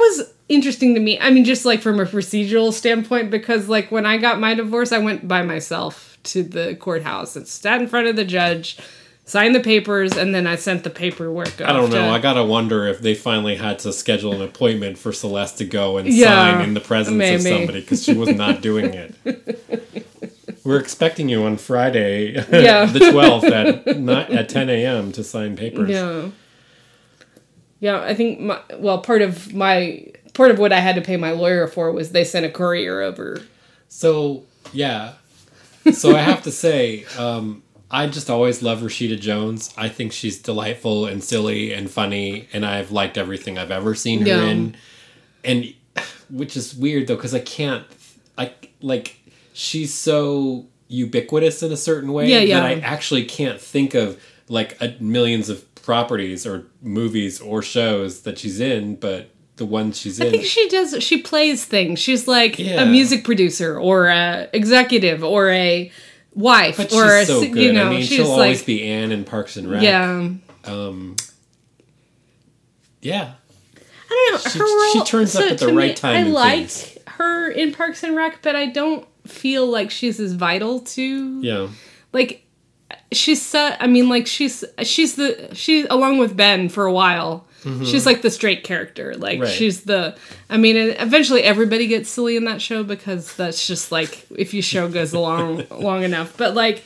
[0.00, 1.18] was interesting to me.
[1.20, 4.90] I mean, just like from a procedural standpoint, because like when I got my divorce,
[4.92, 8.78] I went by myself to the courthouse and sat in front of the judge,
[9.24, 11.60] signed the papers, and then I sent the paperwork.
[11.60, 12.06] I don't know.
[12.06, 15.64] to- I gotta wonder if they finally had to schedule an appointment for Celeste to
[15.64, 17.36] go and Yeah, sign in the presence maybe.
[17.36, 19.14] of somebody because she was not doing it.
[20.64, 22.86] We're expecting you on Friday, Yeah.
[22.86, 25.12] the twelfth at not at ten a.m.
[25.12, 25.90] to sign papers.
[25.90, 26.28] Yeah.
[27.80, 31.16] Yeah, I think my well, part of my part of what I had to pay
[31.18, 33.42] my lawyer for was they sent a courier over.
[33.88, 35.14] So yeah,
[35.92, 39.72] so I have to say, um, I just always love Rashida Jones.
[39.76, 44.22] I think she's delightful and silly and funny, and I've liked everything I've ever seen
[44.22, 44.44] her Yeah.
[44.44, 44.76] in.
[45.44, 45.74] And
[46.30, 47.84] which is weird though, because I can't,
[48.36, 49.16] I like
[49.52, 52.60] she's so ubiquitous in a certain way Yeah, yeah.
[52.60, 58.22] that I actually can't think of like a, millions of properties or movies or shows
[58.22, 60.26] that she's in, but the ones she's in.
[60.26, 60.96] I think she does.
[61.02, 61.98] She plays things.
[62.00, 62.82] She's like Yeah.
[62.82, 65.92] a music producer or a executive or a
[66.34, 67.56] wife but or she's so good.
[67.56, 67.86] you know.
[67.86, 69.82] I mean, she's she'll always be Ann in Parks and Rec.
[69.82, 70.28] yeah.
[70.64, 71.16] Um,
[73.00, 73.34] yeah.
[74.10, 74.50] I don't know.
[74.50, 76.98] She- her role, she turns up at the right time I like things.
[77.06, 81.68] her in Parks and Rec, but I don't feel like she's as vital to Yeah.
[82.12, 82.44] like
[83.12, 87.46] she's so I mean like she's she's the she along with Ben for a while.
[87.84, 89.14] She's like the straight character.
[89.14, 89.48] Like Right.
[89.50, 90.16] she's the
[90.50, 94.62] I mean eventually everybody gets silly in that show because that's just like if your
[94.62, 96.36] show goes along long enough.
[96.36, 96.84] But like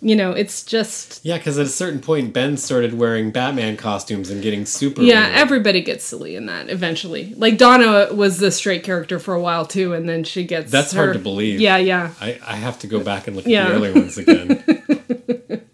[0.00, 4.30] you know, it's just Yeah, because at a certain point, Ben started wearing Batman costumes
[4.30, 5.02] and getting super.
[5.02, 5.36] yeah, weird.
[5.38, 7.34] everybody gets silly in that eventually.
[7.36, 10.92] Like Donna was the straight character for a while too, and then she gets That's
[10.92, 11.58] her- hard to believe.
[11.60, 12.12] Yeah, yeah.
[12.20, 13.64] I, I have to go back and look Yeah.
[13.64, 15.62] at the early ones again.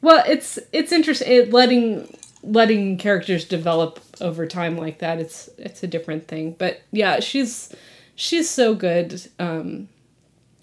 [0.00, 5.18] Well, it's it's interesting it, letting letting characters develop over time like that.
[5.18, 7.74] It's it's a different thing, but yeah, she's
[8.14, 9.20] she's so good.
[9.38, 9.88] Um,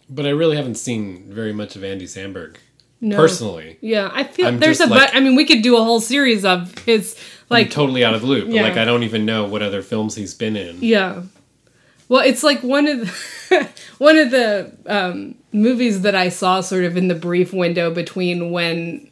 [0.09, 2.57] but I really haven't seen very much of Andy Samberg
[3.01, 3.15] no.
[3.15, 3.77] personally.
[3.81, 5.15] Yeah, I feel I'm there's a like- but.
[5.15, 7.15] I mean, we could do a whole series of his
[7.49, 8.49] I'm like totally out of the loop.
[8.49, 8.63] Yeah.
[8.63, 10.77] Like I don't even know what other films he's been in.
[10.81, 11.23] Yeah.
[12.07, 12.99] Well, it's like one of
[13.49, 17.91] the, one of the um, movies that I saw sort of in the brief window
[17.91, 19.09] between when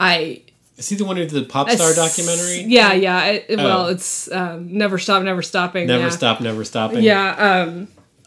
[0.00, 0.42] I
[0.82, 2.62] Is he the one who did the pop star documentary?
[2.62, 3.16] Yeah, yeah.
[3.16, 3.90] I, Well, Oh.
[3.90, 5.86] it's um, Never Stop, Never Stopping.
[5.86, 6.10] Never yeah.
[6.10, 7.04] stop, never stopping.
[7.04, 7.34] Yeah,
[7.68, 7.86] um,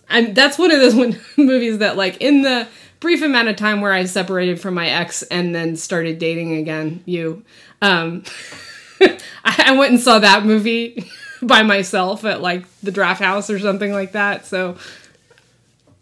[0.09, 2.65] and that's one of those one, movies that, like, in the
[3.01, 7.03] brief amount of time where I separated from my ex and then started dating again,
[7.05, 7.43] you,
[7.81, 8.23] um,
[9.01, 13.59] I, I went and saw that movie by myself at like the Draft House or
[13.59, 14.45] something like that.
[14.45, 14.77] So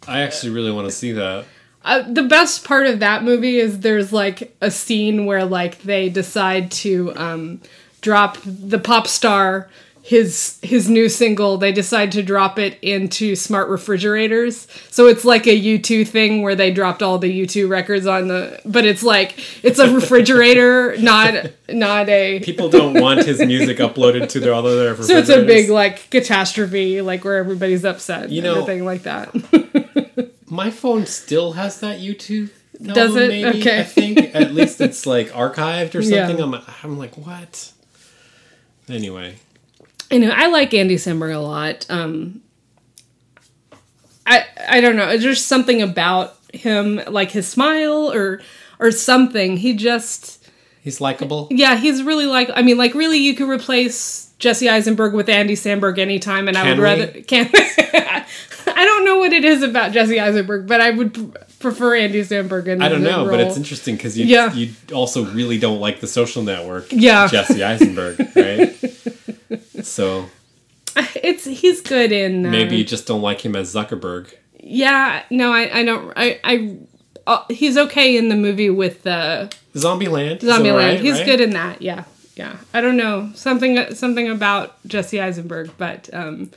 [0.08, 1.46] I actually really want to see that.
[1.84, 6.10] Uh, the best part of that movie is there's like a scene where like they
[6.10, 7.62] decide to um,
[8.02, 9.70] drop the pop star
[10.06, 11.58] his his new single.
[11.58, 14.68] They decide to drop it into smart refrigerators.
[14.90, 18.60] So it's like a u2 thing where they dropped all the u2 records on the
[18.66, 24.28] but it's like it's a refrigerator not not a People don't want his music uploaded
[24.30, 28.42] to their other their so it's a big like catastrophe like where everybody's upset You
[28.42, 29.34] know- everything like that
[30.54, 32.50] My phone still has that U2.
[32.80, 33.28] Album, Does it?
[33.30, 33.80] Maybe, Okay.
[33.80, 36.28] I think at least it's like archived or Yeah.
[36.28, 36.44] something.
[36.54, 37.72] I'm I'm like what?
[38.90, 39.36] Anyway,
[40.12, 41.86] Anyway, I like Andy Samberg a lot.
[41.90, 42.42] Um,
[44.28, 45.18] I I don't know.
[45.18, 48.42] There's something about him, like his smile or
[48.80, 49.58] or something.
[49.58, 50.48] He just
[50.82, 51.48] he's likable.
[51.52, 52.50] yeah, he's really like.
[52.54, 56.64] I mean, like really, you could replace Jesse Eisenberg with Andy Samberg anytime, and I
[56.64, 56.84] Can would we?
[56.84, 57.50] rather can.
[58.76, 61.14] I don't know what it is about Jesse Eisenberg, but I would
[61.60, 62.68] prefer Andy Samberg.
[62.68, 64.52] In I don't the know, but it's interesting because you Yeah.
[64.54, 66.88] you also really don't like the Social Network.
[66.92, 67.28] Yeah.
[67.32, 68.76] Jesse Eisenberg, right?
[69.82, 70.26] so
[71.16, 74.34] It's he's good in uh, maybe you just don't like him as Zuckerberg.
[74.60, 76.14] Yeah, no, I, I don't.
[76.18, 76.78] I, I,
[77.28, 80.44] uh, he's okay in the movie with uh, Zombieland.
[80.44, 80.72] is Zombieland.
[80.72, 81.26] alright, he's right?
[81.26, 81.82] good in that.
[81.82, 82.04] Yeah,
[82.36, 82.58] yeah.
[82.74, 86.52] I don't know something something about Jesse Eisenberg, but um,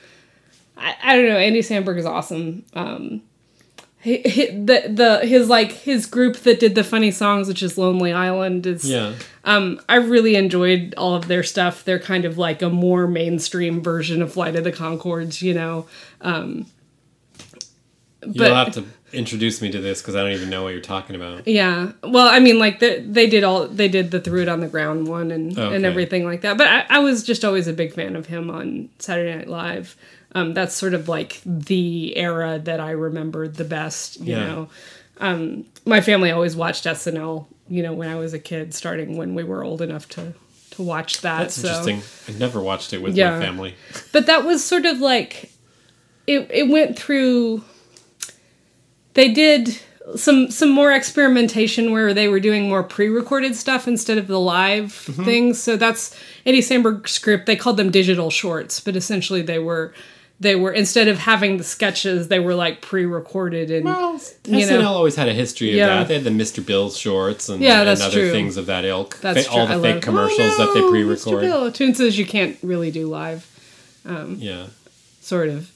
[0.77, 1.37] I, I don't know.
[1.37, 2.65] Andy Samberg is awesome.
[2.75, 3.23] Um,
[4.01, 7.77] he, he, the the his like his group that did the funny songs, which is
[7.77, 9.15] Lonely Island, is Yeah.
[9.45, 11.85] um, I really enjoyed all of their stuff.
[11.85, 15.87] They're kind of like a more mainstream version of Flight of the Conchords, you know.
[16.21, 16.67] Um,
[18.25, 21.17] You'll have to introduce me to this because I don't even know what you're talking
[21.17, 21.47] about.
[21.47, 21.93] Yeah.
[22.03, 24.69] Well, I mean, like they, they did all they did the threw it on the
[24.69, 25.77] ground one and Okay.
[25.77, 26.59] and everything like that.
[26.59, 29.97] But I, I was just always a big fan of him on Saturday Night Live.
[30.33, 34.21] Um, that's sort of like the era that I remember the best.
[34.21, 34.47] You Yeah.
[34.47, 34.69] know,
[35.19, 37.47] um, my family always watched SNL.
[37.69, 40.35] You know, when I was a kid, starting when we were old enough to
[40.73, 41.39] to watch that.
[41.43, 41.69] That's so.
[41.69, 42.03] interesting.
[42.35, 43.39] I never watched it with Yeah.
[43.39, 43.75] my family.
[44.13, 45.51] But that was sort of like
[46.27, 47.63] it it went through
[49.17, 49.79] they did
[50.15, 54.93] some some more experimentation where they were doing more pre-recorded stuff instead of the live
[54.93, 55.25] mm-hmm.
[55.25, 55.61] things.
[55.61, 57.47] So that's Andy Samberg's script.
[57.47, 59.93] They called them digital shorts, but essentially they were
[60.39, 64.83] they were instead of having the sketches, they were like pre-recorded and Well, You SNL
[64.83, 64.93] know.
[64.93, 65.87] always had a history of Yeah.
[65.87, 66.09] that.
[66.09, 66.65] They had the Mr.
[66.65, 68.31] Bill shorts and, Yeah, and other true.
[68.31, 69.19] things of that ilk.
[69.23, 69.81] that's Fa- all true.
[69.81, 71.39] the I fake commercials Oh, that they oh, pre-record.
[71.39, 71.41] Mr.
[71.41, 71.73] Bill.
[71.73, 73.47] Toonces you can't really do live,
[74.05, 74.67] um, Yeah,
[75.23, 75.71] sort of.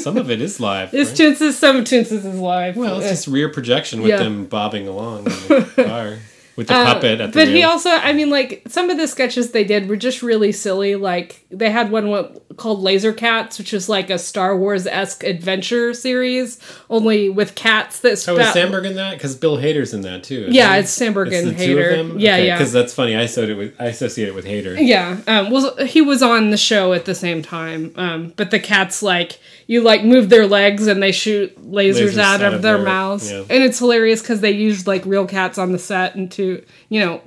[0.00, 0.92] Some of it is live.
[0.94, 1.32] It's right?
[1.32, 2.76] Toonces, some of Toonces is live.
[2.76, 4.18] Well, it's Uh, just rear projection with Yeah.
[4.18, 6.18] them bobbing along in the car
[6.56, 9.52] with the puppet at the but he also i mean like some of the sketches
[9.52, 13.72] they did were just really silly like they had one what- called laser cats which
[13.72, 16.58] is like a star wars-esque adventure series
[16.90, 19.14] only with cats that Oh, is Samberg in that?
[19.14, 20.48] Because Bill Hader's in that too.
[20.50, 22.20] Yeah, it's Samberg and the two of Hader.
[22.20, 22.56] Yeah, yeah.
[22.58, 23.14] Because that's funny.
[23.16, 24.76] I associate it with I associate it with Hader.
[24.78, 28.58] yeah um well he was on the show at the same time um but the
[28.60, 32.62] cats like you like move their legs and they shoot lasers, Lasers out, out of,
[32.62, 33.38] their, their- mouths yeah.
[33.50, 37.00] and it's hilarious because they used like real cats on the set and to you
[37.00, 37.20] know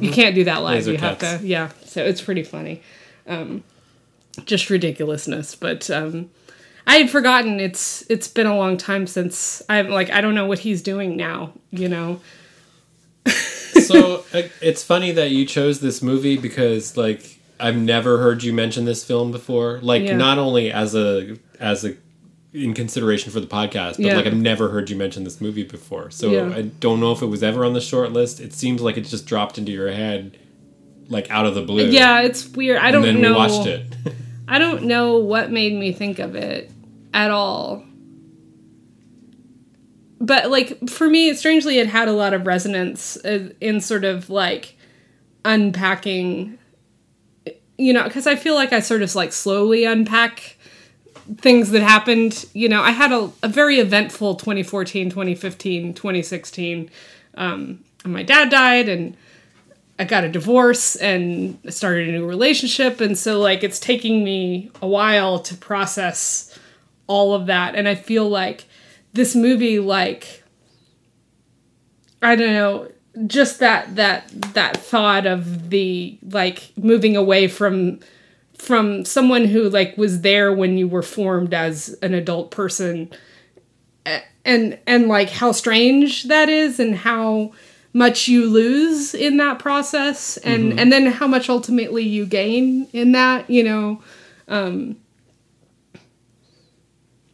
[0.00, 0.90] you can't do that live Mm-hmm.
[0.90, 2.82] Laser you have to yeah so it's pretty funny
[3.26, 3.62] um
[4.44, 6.30] just ridiculousness but um
[6.86, 10.46] I had forgotten it's it's been a long time since I'm like I don't know
[10.46, 12.20] what he's doing now, you know.
[13.26, 18.52] so uh, it's funny that you chose this movie because like I've never heard you
[18.54, 19.80] mention this film before.
[19.82, 20.16] Like Yeah.
[20.16, 21.94] not only as a as a
[22.54, 24.16] in consideration for the podcast, but Yeah.
[24.16, 26.10] like I've never heard you mention this movie before.
[26.10, 26.54] So Yeah.
[26.56, 28.40] I don't know if it was ever on the short list.
[28.40, 30.38] It seems like it just dropped into your head
[31.10, 31.86] like out of the blue.
[31.88, 32.78] Yeah, it's weird.
[32.78, 33.32] I don't and then know.
[33.32, 33.94] we watched it.
[34.48, 36.72] I don't know what made me think of it
[37.12, 37.84] at all.
[40.20, 44.30] But like for me, strangely, it had a lot of resonance uh, in sort of
[44.30, 44.76] like
[45.44, 46.58] unpacking.
[47.76, 50.56] You know, because I feel like I sort of like slowly unpack
[51.36, 52.46] things that happened.
[52.54, 56.90] You know, I had a, a very eventful 2014, 2015, 2016.
[57.34, 59.16] Um, and my dad died, and
[59.98, 63.00] I got a divorce and started a new relationship.
[63.00, 66.56] And so, like, it's taking me a while to process
[67.08, 67.74] all of that.
[67.74, 68.66] And I feel like
[69.12, 70.44] this movie, like,
[72.22, 72.92] I don't know,
[73.26, 77.98] just that, that, that thought of the, like, moving away from,
[78.56, 83.10] from someone who, like, was there when you were formed as an adult person
[84.44, 87.52] and, and, like, how strange that is and how,
[87.92, 93.12] much you lose in that process and and then how much ultimately you gain in
[93.12, 94.00] that you know
[94.48, 94.96] um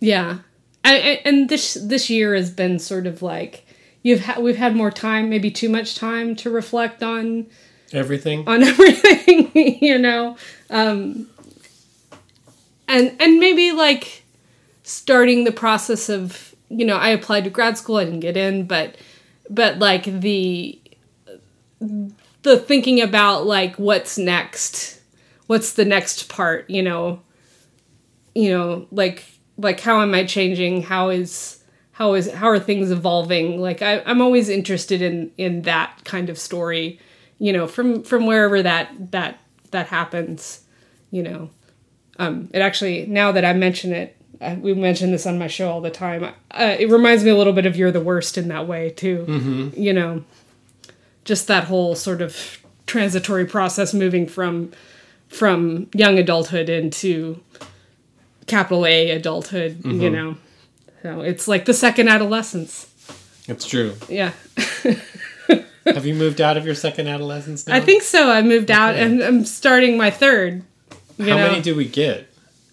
[0.05, 0.39] yeah.
[0.85, 3.67] I, I, and this this year has been sort of like
[4.03, 7.47] you've had we've had more time maybe too much time to reflect on
[7.93, 8.47] Everything.
[8.47, 10.37] on everything you know?
[10.69, 11.29] Um
[12.87, 14.25] and and maybe like
[14.83, 18.67] starting the process of you know i applied to grad school i didn't get in
[18.67, 18.97] but
[19.51, 20.81] but like the
[22.43, 25.01] the thinking about like what's next
[25.47, 27.21] what's the next part you know?
[28.35, 29.25] You know like
[29.57, 30.83] like how am i changing?
[30.83, 33.61] How is how is how are things evolving?
[33.61, 36.99] Like I, i'm always interested in in that kind of story
[37.39, 39.39] you know from from wherever that that
[39.71, 40.61] that happens
[41.11, 41.51] you know?
[42.19, 44.17] Um it actually now that i mention it
[44.61, 47.53] we mention this on my show all the time uh, it reminds me a little
[47.53, 49.81] bit of you're the worst in that way too mm-hmm.
[49.81, 50.25] you know
[51.25, 54.71] just that whole sort of transitory process moving from
[55.29, 57.41] from young adulthood into
[58.47, 60.37] capital A adulthood, you know.
[61.03, 62.91] So it's like the second adolescence.
[63.49, 63.95] It's true.
[64.09, 64.33] Yeah.
[65.87, 67.75] Have you moved out of your second adolescence now?
[67.75, 68.31] I think so.
[68.31, 70.63] I moved out and I'm starting my third.
[71.19, 71.49] You How know?
[71.49, 72.27] many do we get?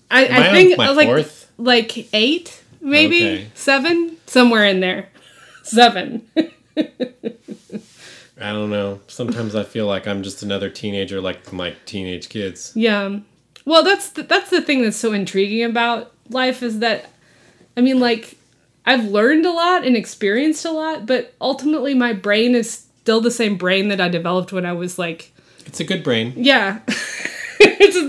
[0.09, 1.40] I, I I think my like fourth?
[1.57, 3.47] Like eight, maybe Okay.
[3.53, 5.07] seven, somewhere in there.
[5.63, 6.27] Seven.
[6.75, 8.99] I don't know.
[9.07, 12.71] Sometimes I feel like I'm just another teenager like my teenage kids.
[12.75, 13.19] Yeah.
[13.65, 17.11] Well, that's the, that's the thing that's so intriguing about life is that
[17.77, 18.37] I mean like
[18.85, 22.71] I've learned a lot and experienced a lot, but ultimately my brain is
[23.01, 25.31] still the same brain that I developed when I was like
[25.67, 26.33] It's a good brain.
[26.35, 26.79] yeah.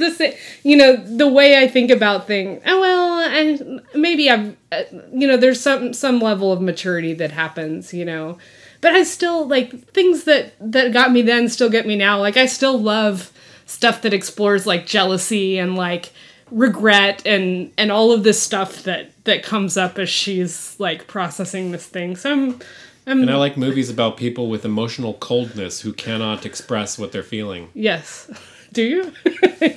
[0.03, 2.63] the same, you know, the way I think about things.
[2.67, 4.83] Oh well, and maybe I've, uh,
[5.13, 8.39] you know, there's some some level of maturity that happens, you know,
[8.81, 12.19] but I still like things that that got me then still get me now.
[12.19, 13.33] Like I still love
[13.67, 16.13] stuff that explores like jealousy and like
[16.51, 21.71] regret and and all of this stuff that that comes up as she's like processing
[21.73, 22.17] this thing.
[22.17, 22.61] So I'm
[23.07, 27.23] I'm And I like movies about people with emotional coldness who cannot express what they're
[27.23, 27.69] feeling.
[27.75, 28.31] yes.
[28.73, 29.13] Do you?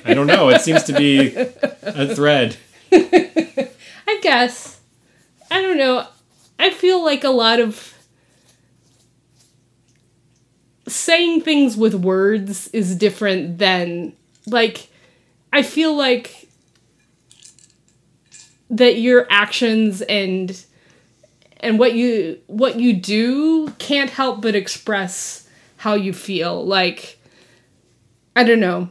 [0.04, 0.48] I don't know.
[0.48, 2.56] It seems to be a thread.
[2.92, 4.80] I guess.
[5.50, 6.06] I don't know.
[6.58, 7.94] I feel like a lot of
[10.88, 14.12] saying things with words is different than
[14.46, 14.88] like
[15.52, 16.48] I feel like
[18.70, 20.64] that your actions and
[21.58, 27.15] and what you what you do can't help but express how you feel like
[28.36, 28.90] I don't know.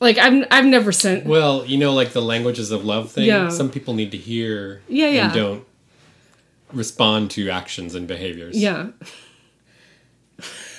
[0.00, 3.26] Like I've I've never sent Well, you know, like the languages of love thing.
[3.26, 3.48] Yeah.
[3.48, 5.24] Some people need to hear Yeah, yeah.
[5.26, 5.64] and don't
[6.72, 8.56] respond to actions and behaviors.
[8.56, 8.88] Yeah.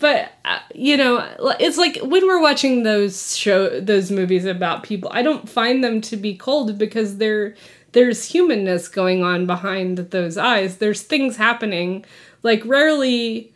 [0.00, 1.26] but uh, you know,
[1.60, 6.00] it's like when we're watching those show those movies about people, I don't find them
[6.02, 7.54] to be cold because there
[7.92, 10.78] there's humanness going on behind those eyes.
[10.78, 12.04] There's things happening.
[12.42, 13.52] Like rarely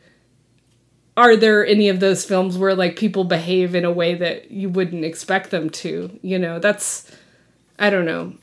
[1.16, 4.68] are there any of those films where like people behave in a way that you
[4.68, 6.18] wouldn't expect them to.
[6.22, 7.10] You know, that's
[7.78, 8.34] I don't know.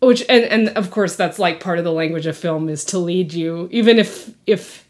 [0.00, 2.98] which and and of course that's like part of the language of film is to
[2.98, 4.86] lead you even if if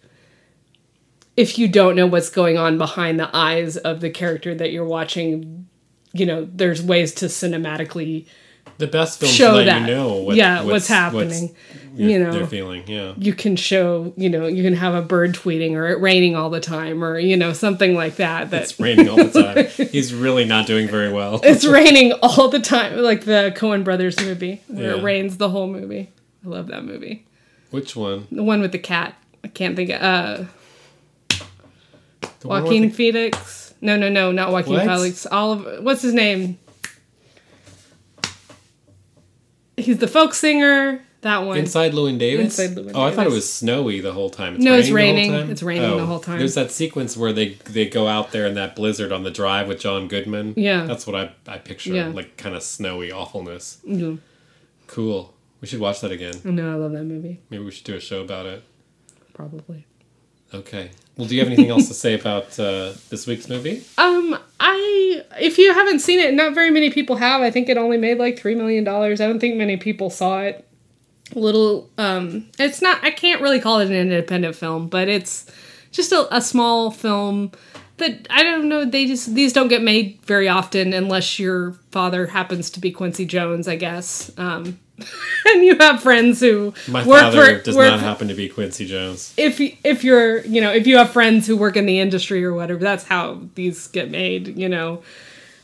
[1.37, 4.85] if you don't know what's going on behind the eyes of the character that you're
[4.85, 5.67] watching
[6.19, 8.27] you know, there's ways to cinematically
[8.79, 9.81] The best films show let that.
[9.89, 11.55] you know what, yeah, what's, happening.
[11.95, 12.83] you're- you know, they're feeling.
[12.87, 13.15] Yeah.
[13.17, 16.51] you can show, you know, you can have a bird tweeting or it raining all
[16.51, 18.51] the time or, you know, something like that.
[18.51, 19.89] That It's raining all the time.
[19.93, 21.41] He's really not doing very well.
[21.43, 25.69] it's raining all the time, like the Coen Brothers movie where it rains the whole
[25.69, 26.11] movie.
[26.45, 27.25] I love that movie.
[27.71, 28.27] Which one?
[28.31, 29.15] The one with the cat.
[29.43, 30.45] I can't think of uh
[32.41, 33.75] The Joaquin the- Phoenix.
[33.81, 34.87] No, no, no, not Joaquin What?
[34.87, 35.25] Phoenix.
[35.27, 36.59] Oliver what's his name?
[39.77, 41.03] He's the folk singer.
[41.23, 41.59] That one.
[41.59, 42.59] Inside Llewyn Davis.
[42.59, 44.55] Inside Llewyn oh, I thought it was snowy the whole time.
[44.57, 45.33] It's No, it's the whole raining.
[45.33, 45.51] time?
[45.51, 46.39] It's raining the whole time.
[46.39, 49.67] There's that sequence where they they go out there in that blizzard on the drive
[49.67, 50.55] with John Goodman.
[50.57, 50.85] Yeah.
[50.85, 51.95] that's what I I picture.
[51.95, 52.09] Yeah.
[52.09, 53.79] Like kind of snowy awfulness.
[53.87, 54.19] Mhm.
[54.87, 55.35] Cool.
[55.61, 56.35] We should watch that again.
[56.45, 57.41] No, I love that movie.
[57.51, 58.63] Maybe we should do a show about it.
[59.33, 59.85] Probably.
[60.55, 60.91] Okay.
[61.17, 63.85] Well, do you have anything else to say about uh, this week's movie?
[63.99, 67.41] Um, I if you haven't seen it, not very many people have.
[67.43, 69.21] I think it only made like three million dollars.
[69.21, 70.67] I don't think many people saw it.
[71.35, 73.03] Little, um, it's not.
[73.03, 75.47] I can't really call it an independent film, but it's
[75.91, 77.53] just a, a small film
[77.99, 78.85] that I don't know.
[78.85, 83.25] They just these don't get made very often unless your father happens to be Quincy
[83.27, 84.31] Jones, I guess.
[84.39, 84.79] Um,
[85.47, 88.49] and you have friends who My work father for does work not happen to be
[88.49, 89.35] Quincy Jones.
[89.37, 92.55] if if you're you know if you have friends who work in the industry or
[92.55, 95.03] whatever that's how these get made you know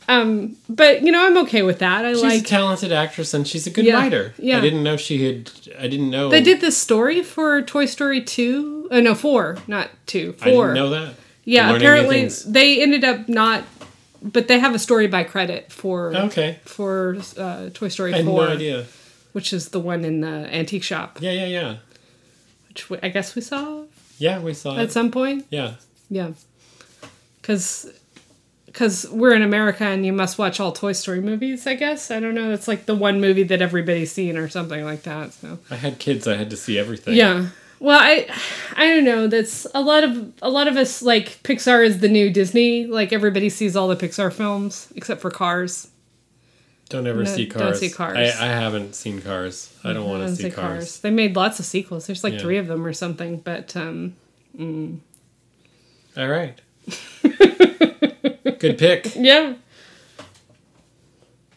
[0.09, 3.47] um but you know i'm okay with that i She's a like talented actress and
[3.47, 4.33] she's a good Yeah, writer.
[4.37, 4.57] yeah.
[4.57, 5.49] I didn't know she had.
[5.79, 6.29] I didn't know.
[6.29, 10.51] they did this story for toy story 2 uh, no 4 not 2 4 I
[10.51, 11.13] didn't know that.
[11.45, 13.63] yeah apparently they ended up not
[14.21, 16.59] but they have a story by credit for Okay.
[16.65, 18.85] for uh, toy story I had 4 no idea.
[19.33, 21.75] Which is the one in the antique shop Yeah, yeah, yeah.
[22.69, 23.83] which we, i guess we saw
[24.17, 24.91] Yeah, we saw at it.
[24.91, 25.73] some point Yeah.
[26.09, 26.31] Yeah.
[27.41, 27.87] Cuz
[28.73, 32.09] cuz we're in America and you must watch all Toy Story movies, I guess.
[32.09, 32.51] I don't know.
[32.51, 35.33] It's like the one movie that everybody's seen or something like that.
[35.33, 36.27] So I had kids.
[36.27, 37.15] I had to see everything.
[37.15, 37.47] Yeah.
[37.79, 38.27] Well, I
[38.75, 39.27] I don't know.
[39.27, 42.85] That's a lot of a lot of us like Pixar is the new Disney.
[42.87, 45.89] Like everybody sees all the Pixar films except for Cars.
[46.93, 47.79] Don't ever No, see don't Cars.
[47.79, 48.15] see Cars.
[48.17, 49.75] I, I haven't seen Cars.
[49.83, 50.99] I don't want to don't see say cars.
[50.99, 52.05] They made lots of sequels.
[52.05, 52.39] There's like Yeah.
[52.39, 54.13] 3 of them or something, but um
[56.15, 56.61] All right.
[58.59, 59.13] Good pick.
[59.15, 59.55] yeah.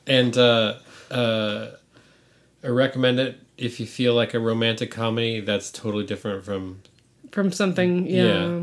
[0.06, 0.76] And uh,
[1.10, 1.70] uh,
[2.64, 6.80] I recommend it if you feel like a romantic comedy that's totally different from
[7.32, 8.24] From something, yeah.
[8.24, 8.60] Yeah.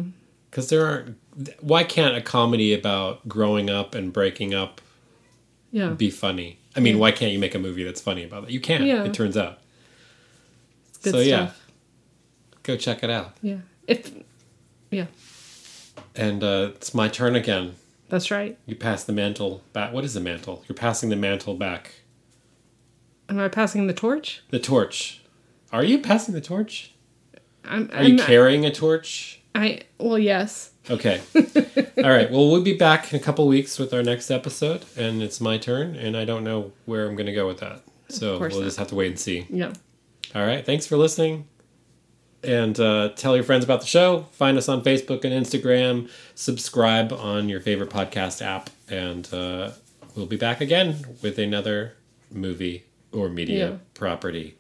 [0.49, 1.17] because there aren't.
[1.61, 4.82] Why can't a comedy about growing up and breaking up
[5.71, 5.89] Yeah.
[5.89, 6.57] be funny?
[6.76, 8.51] I mean, why can't you make a movie that's funny about that?
[8.51, 8.84] You can.
[8.86, 9.03] Yeah.
[9.03, 9.59] It turns out.
[11.03, 11.51] Good so yeah,
[12.63, 13.34] go check it out.
[13.41, 13.57] Yeah.
[13.88, 14.11] If
[14.89, 15.07] yeah,
[16.15, 17.76] And uh, it's my turn again.
[18.09, 18.57] that's right.
[18.65, 19.91] You pass the mantle back.
[19.91, 20.63] What is the mantle?
[20.67, 21.95] You're passing the mantle back.
[23.28, 24.43] Am I passing the torch?
[24.49, 25.21] The torch.
[25.71, 26.93] Are you passing the torch?
[27.65, 29.41] I'm, Are you I'm carrying a torch?
[29.55, 30.71] I well, yes.
[30.89, 31.21] Okay.
[31.36, 32.29] All right.
[32.29, 35.57] Well, we'll be back in a couple weeks with our next episode, and it's my
[35.57, 37.81] turn, and I don't know where I'm going to go with that.
[38.09, 38.63] So we'll not.
[38.63, 39.47] just have to wait and see.
[39.49, 39.73] Yeah.
[40.36, 40.65] All right.
[40.65, 41.47] Thanks for listening.
[42.43, 44.23] And uh, tell your friends about the show.
[44.34, 46.09] Find us on Facebook and Instagram.
[46.36, 48.69] Subscribe on your favorite podcast app.
[48.89, 49.71] And uh,
[50.15, 51.93] we'll be back again with another
[52.29, 53.77] movie or media Yeah.
[53.93, 54.57] property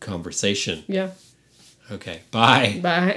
[0.00, 0.82] conversation.
[0.88, 1.10] Yeah.
[1.92, 2.22] Okay.
[2.32, 2.80] Bye.
[2.82, 3.14] Bye.